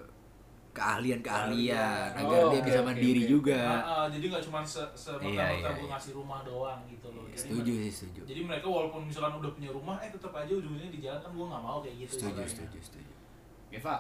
keahlian-keahlian 0.76 1.72
Keahlian. 2.12 2.20
agar 2.20 2.36
Oh, 2.38 2.50
dia 2.50 2.60
oke, 2.60 2.66
bisa 2.66 2.80
mandiri 2.80 3.22
oke. 3.24 3.30
juga 3.32 3.60
Ah, 3.64 3.80
ah, 3.80 4.06
jadi 4.12 4.24
nggak 4.28 4.44
cuma 4.44 4.60
se 4.60 4.84
semerta 4.92 5.24
Iya, 5.24 5.46
iya, 5.56 5.68
gue 5.72 5.80
iya. 5.80 5.90
ngasih 5.90 6.12
rumah 6.12 6.40
doang 6.42 6.80
gitu 6.84 7.08
loh 7.10 7.24
jadi, 7.26 7.38
setuju 7.40 7.72
sih 7.80 7.92
setuju 7.94 8.20
jadi 8.24 8.40
mereka 8.42 8.66
walaupun 8.66 9.00
misalkan 9.02 9.32
udah 9.34 9.50
punya 9.50 9.70
rumah 9.70 9.96
eh 9.98 10.12
tetap 10.12 10.30
aja 10.30 10.52
ujungnya 10.52 10.88
di 10.88 11.00
jalan 11.00 11.18
kan 11.18 11.30
gue 11.32 11.46
nggak 11.46 11.62
mau 11.62 11.78
kayak 11.80 11.96
gitu 11.98 12.10
setuju 12.12 12.28
istilahnya. 12.36 12.48
setuju 12.52 12.78
setuju 12.84 13.12
Eva, 13.68 13.96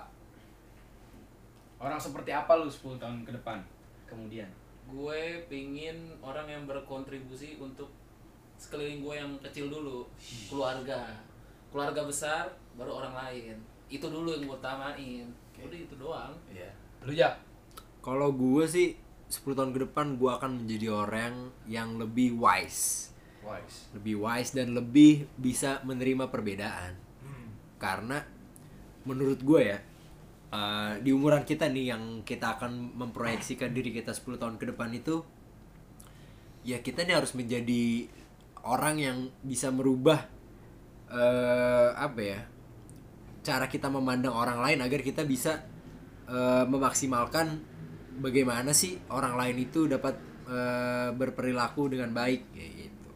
orang 1.78 1.98
seperti 1.98 2.30
apa 2.30 2.52
lu 2.54 2.66
10 2.66 2.96
tahun 2.96 3.18
ke 3.22 3.32
depan? 3.32 3.58
Kemudian. 4.06 4.48
gue 4.86 5.22
pingin 5.50 5.98
orang 6.22 6.46
yang 6.46 6.62
berkontribusi 6.62 7.58
untuk 7.58 7.90
sekeliling 8.54 9.02
gue 9.02 9.14
yang 9.16 9.32
kecil 9.42 9.66
dulu 9.66 10.06
keluarga 10.46 11.10
keluarga 11.68 12.06
besar 12.06 12.46
baru 12.72 13.02
orang 13.02 13.12
lain 13.12 13.58
itu 13.88 14.06
dulu 14.06 14.30
yang 14.30 14.46
gue 14.46 14.58
utamain 15.56 15.66
udah 15.66 15.80
itu 15.80 15.94
doang 15.96 16.32
Iya. 16.52 16.70
Lu 17.02 17.12
ya? 17.12 17.30
kalau 17.98 18.30
gue 18.30 18.64
sih 18.64 18.94
10 19.26 19.58
tahun 19.58 19.72
ke 19.72 19.80
depan 19.84 20.14
gue 20.14 20.30
akan 20.30 20.62
menjadi 20.62 20.94
orang 20.94 21.34
yang 21.66 21.98
lebih 21.98 22.38
wise 22.38 23.10
Wise. 23.42 23.90
lebih 23.90 24.18
wise 24.18 24.54
dan 24.54 24.70
lebih 24.72 25.26
bisa 25.34 25.82
menerima 25.82 26.30
perbedaan 26.30 26.94
Hmm. 27.18 27.50
karena 27.76 28.22
menurut 29.02 29.38
gue 29.38 29.60
ya 29.64 29.78
uh, 30.50 30.94
di 30.98 31.10
umuran 31.10 31.42
kita 31.42 31.66
nih 31.66 31.90
yang 31.90 32.02
kita 32.22 32.54
akan 32.54 32.94
memproyeksikan 32.94 33.70
diri 33.70 33.90
kita 33.90 34.14
10 34.14 34.38
tahun 34.38 34.54
ke 34.54 34.70
depan 34.70 34.94
itu 34.94 35.26
ya 36.62 36.78
kita 36.78 37.02
nih 37.02 37.18
harus 37.18 37.34
menjadi 37.34 38.06
orang 38.62 38.96
yang 38.98 39.18
bisa 39.42 39.70
merubah 39.70 40.26
eh 41.06 41.90
apa 41.92 42.18
ya 42.20 42.40
cara 43.46 43.70
kita 43.70 43.86
memandang 43.86 44.34
orang 44.34 44.58
lain 44.58 44.82
agar 44.82 44.98
kita 45.06 45.22
bisa 45.22 45.62
eh, 46.26 46.64
memaksimalkan 46.66 47.62
bagaimana 48.18 48.74
sih 48.74 48.98
orang 49.06 49.38
lain 49.38 49.62
itu 49.62 49.86
dapat 49.86 50.18
eh, 50.50 51.08
berperilaku 51.14 51.86
dengan 51.94 52.10
baik 52.10 52.50
kayak 52.50 52.72
gitu. 52.74 53.10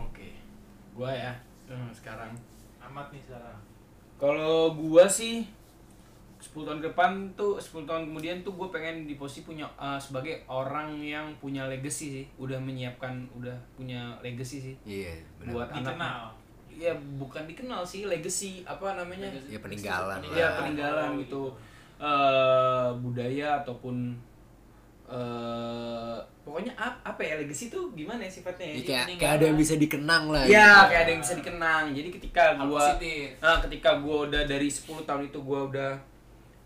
Oke. 0.00 0.28
Gua 0.96 1.12
ya. 1.12 1.32
eh, 1.68 1.90
sekarang 1.92 2.32
amat 2.80 3.12
nih 3.12 3.20
sekarang 3.20 3.56
Kalau 4.16 4.72
gua 4.76 5.04
sih 5.04 5.44
10 6.44 6.68
tahun 6.68 6.78
ke 6.84 6.92
depan 6.92 7.10
tuh 7.32 7.56
10 7.56 7.88
tahun 7.88 8.12
kemudian 8.12 8.44
tuh 8.44 8.52
gue 8.52 8.68
pengen 8.68 9.08
di 9.08 9.16
posisi 9.16 9.48
punya 9.48 9.64
eh, 9.80 9.96
sebagai 9.96 10.44
orang 10.44 11.00
yang 11.00 11.32
punya 11.40 11.64
legacy 11.64 12.20
sih 12.20 12.26
udah 12.36 12.60
menyiapkan 12.60 13.24
udah 13.32 13.56
punya 13.72 14.12
legacy 14.20 14.60
sih 14.60 14.74
Iya, 14.84 15.24
benar. 15.40 15.52
buat 15.56 15.68
anak 15.72 15.96
ya 16.76 16.92
bukan 17.16 17.44
dikenal 17.44 17.82
sih 17.82 18.04
legacy 18.04 18.62
apa 18.64 18.94
namanya 18.94 19.30
Ya 19.44 19.58
peninggalan 19.58 20.18
lah. 20.20 20.32
ya 20.32 20.46
peninggalan 20.56 21.08
Oh, 21.08 21.18
gitu 21.18 21.42
eh 21.96 22.86
budaya 22.98 23.60
ataupun 23.60 24.18
eh 25.04 26.16
pokoknya 26.40 26.72
ap- 26.74 27.00
apa 27.02 27.20
ya 27.20 27.34
legacy 27.36 27.68
tuh 27.68 27.92
gimana 27.92 28.20
ya 28.20 28.30
sifatnya 28.30 28.66
Ya, 28.66 28.74
ya? 28.74 28.84
kayak, 29.04 29.06
kayak 29.16 29.32
ada 29.34 29.44
yang 29.46 29.58
bisa 29.58 29.74
dikenang 29.74 30.24
lah. 30.28 30.42
Ya, 30.44 30.48
gitu. 30.48 30.88
kayak 30.88 31.00
ada 31.00 31.10
yang 31.10 31.22
bisa 31.22 31.34
dikenang. 31.34 31.84
Jadi 31.92 32.08
ketika 32.10 32.44
gua 32.58 32.84
Nah, 33.38 33.56
ketika 33.60 33.90
gua 33.98 34.16
udah 34.26 34.42
dari 34.44 34.68
10 34.68 35.04
tahun 35.04 35.22
itu 35.26 35.38
gua 35.40 35.60
udah 35.66 35.92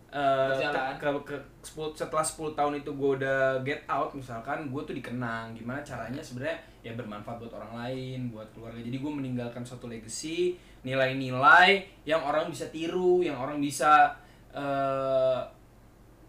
Berjalan. 0.09 0.97
ke, 0.97 1.05
ke, 1.05 1.37
ke 1.37 1.37
10 1.61 1.93
setelah 1.93 2.25
10 2.25 2.57
tahun 2.57 2.73
itu 2.81 2.91
gua 2.97 3.09
udah 3.21 3.39
get 3.61 3.85
out 3.85 4.09
misalkan 4.17 4.73
gua 4.73 4.81
tuh 4.81 4.97
dikenang 4.97 5.53
gimana 5.53 5.77
caranya 5.85 6.17
sebenarnya 6.17 6.57
ya 6.81 6.97
bermanfaat 6.97 7.37
buat 7.37 7.53
orang 7.53 7.73
lain 7.77 8.19
buat 8.33 8.49
keluarga 8.57 8.81
jadi 8.81 8.97
gua 8.97 9.11
meninggalkan 9.13 9.61
suatu 9.61 9.85
legacy 9.85 10.57
nilai-nilai 10.81 11.85
yang 12.09 12.23
orang 12.25 12.49
bisa 12.49 12.65
tiru 12.73 13.21
yang 13.21 13.37
orang 13.37 13.61
bisa 13.61 14.09
eh, 14.49 15.39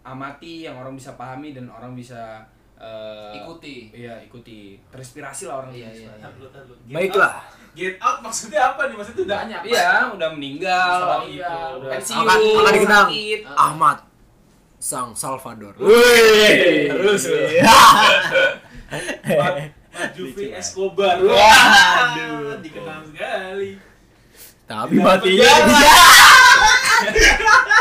amati 0.05 0.65
yang 0.69 0.77
orang 0.77 0.93
bisa 0.93 1.13
pahami 1.17 1.53
dan 1.53 1.69
orang 1.69 1.97
bisa 1.97 2.41
eh, 2.81 3.37
ikuti 3.37 3.75
iya 3.93 4.17
ikuti 4.19 4.81
terinspirasi 4.89 5.45
lah 5.45 5.61
orang 5.61 5.71
Iya, 5.71 5.87
bisa. 5.93 6.01
iya, 6.01 6.11
iya. 6.17 6.29
Baiklah. 6.89 7.35
Get 7.71 7.95
out 8.01 8.19
maksudnya 8.19 8.73
apa 8.73 8.89
nih? 8.89 8.95
Maksudnya 8.97 9.23
udah 9.23 9.37
banyak 9.39 9.61
Iya, 9.63 9.91
udah 10.11 10.29
meninggal 10.33 10.97
gitu. 11.23 11.39
iya. 11.39 11.53
Udah 11.77 11.89
Pensiun. 11.93 12.25
Akan, 12.25 12.39
dikenang. 12.73 13.07
Ahmad 13.53 13.97
Sang 14.75 15.13
Salvador. 15.13 15.77
Wih, 15.77 16.89
terus 16.89 17.29
lu. 17.29 17.37
Jufri 20.17 20.51
Escobar. 20.51 21.21
Waduh. 21.21 22.57
dikenal 22.59 23.05
sekali. 23.05 23.77
Tapi 24.65 24.95
matinya 24.97 25.51
penjara. 25.63 26.27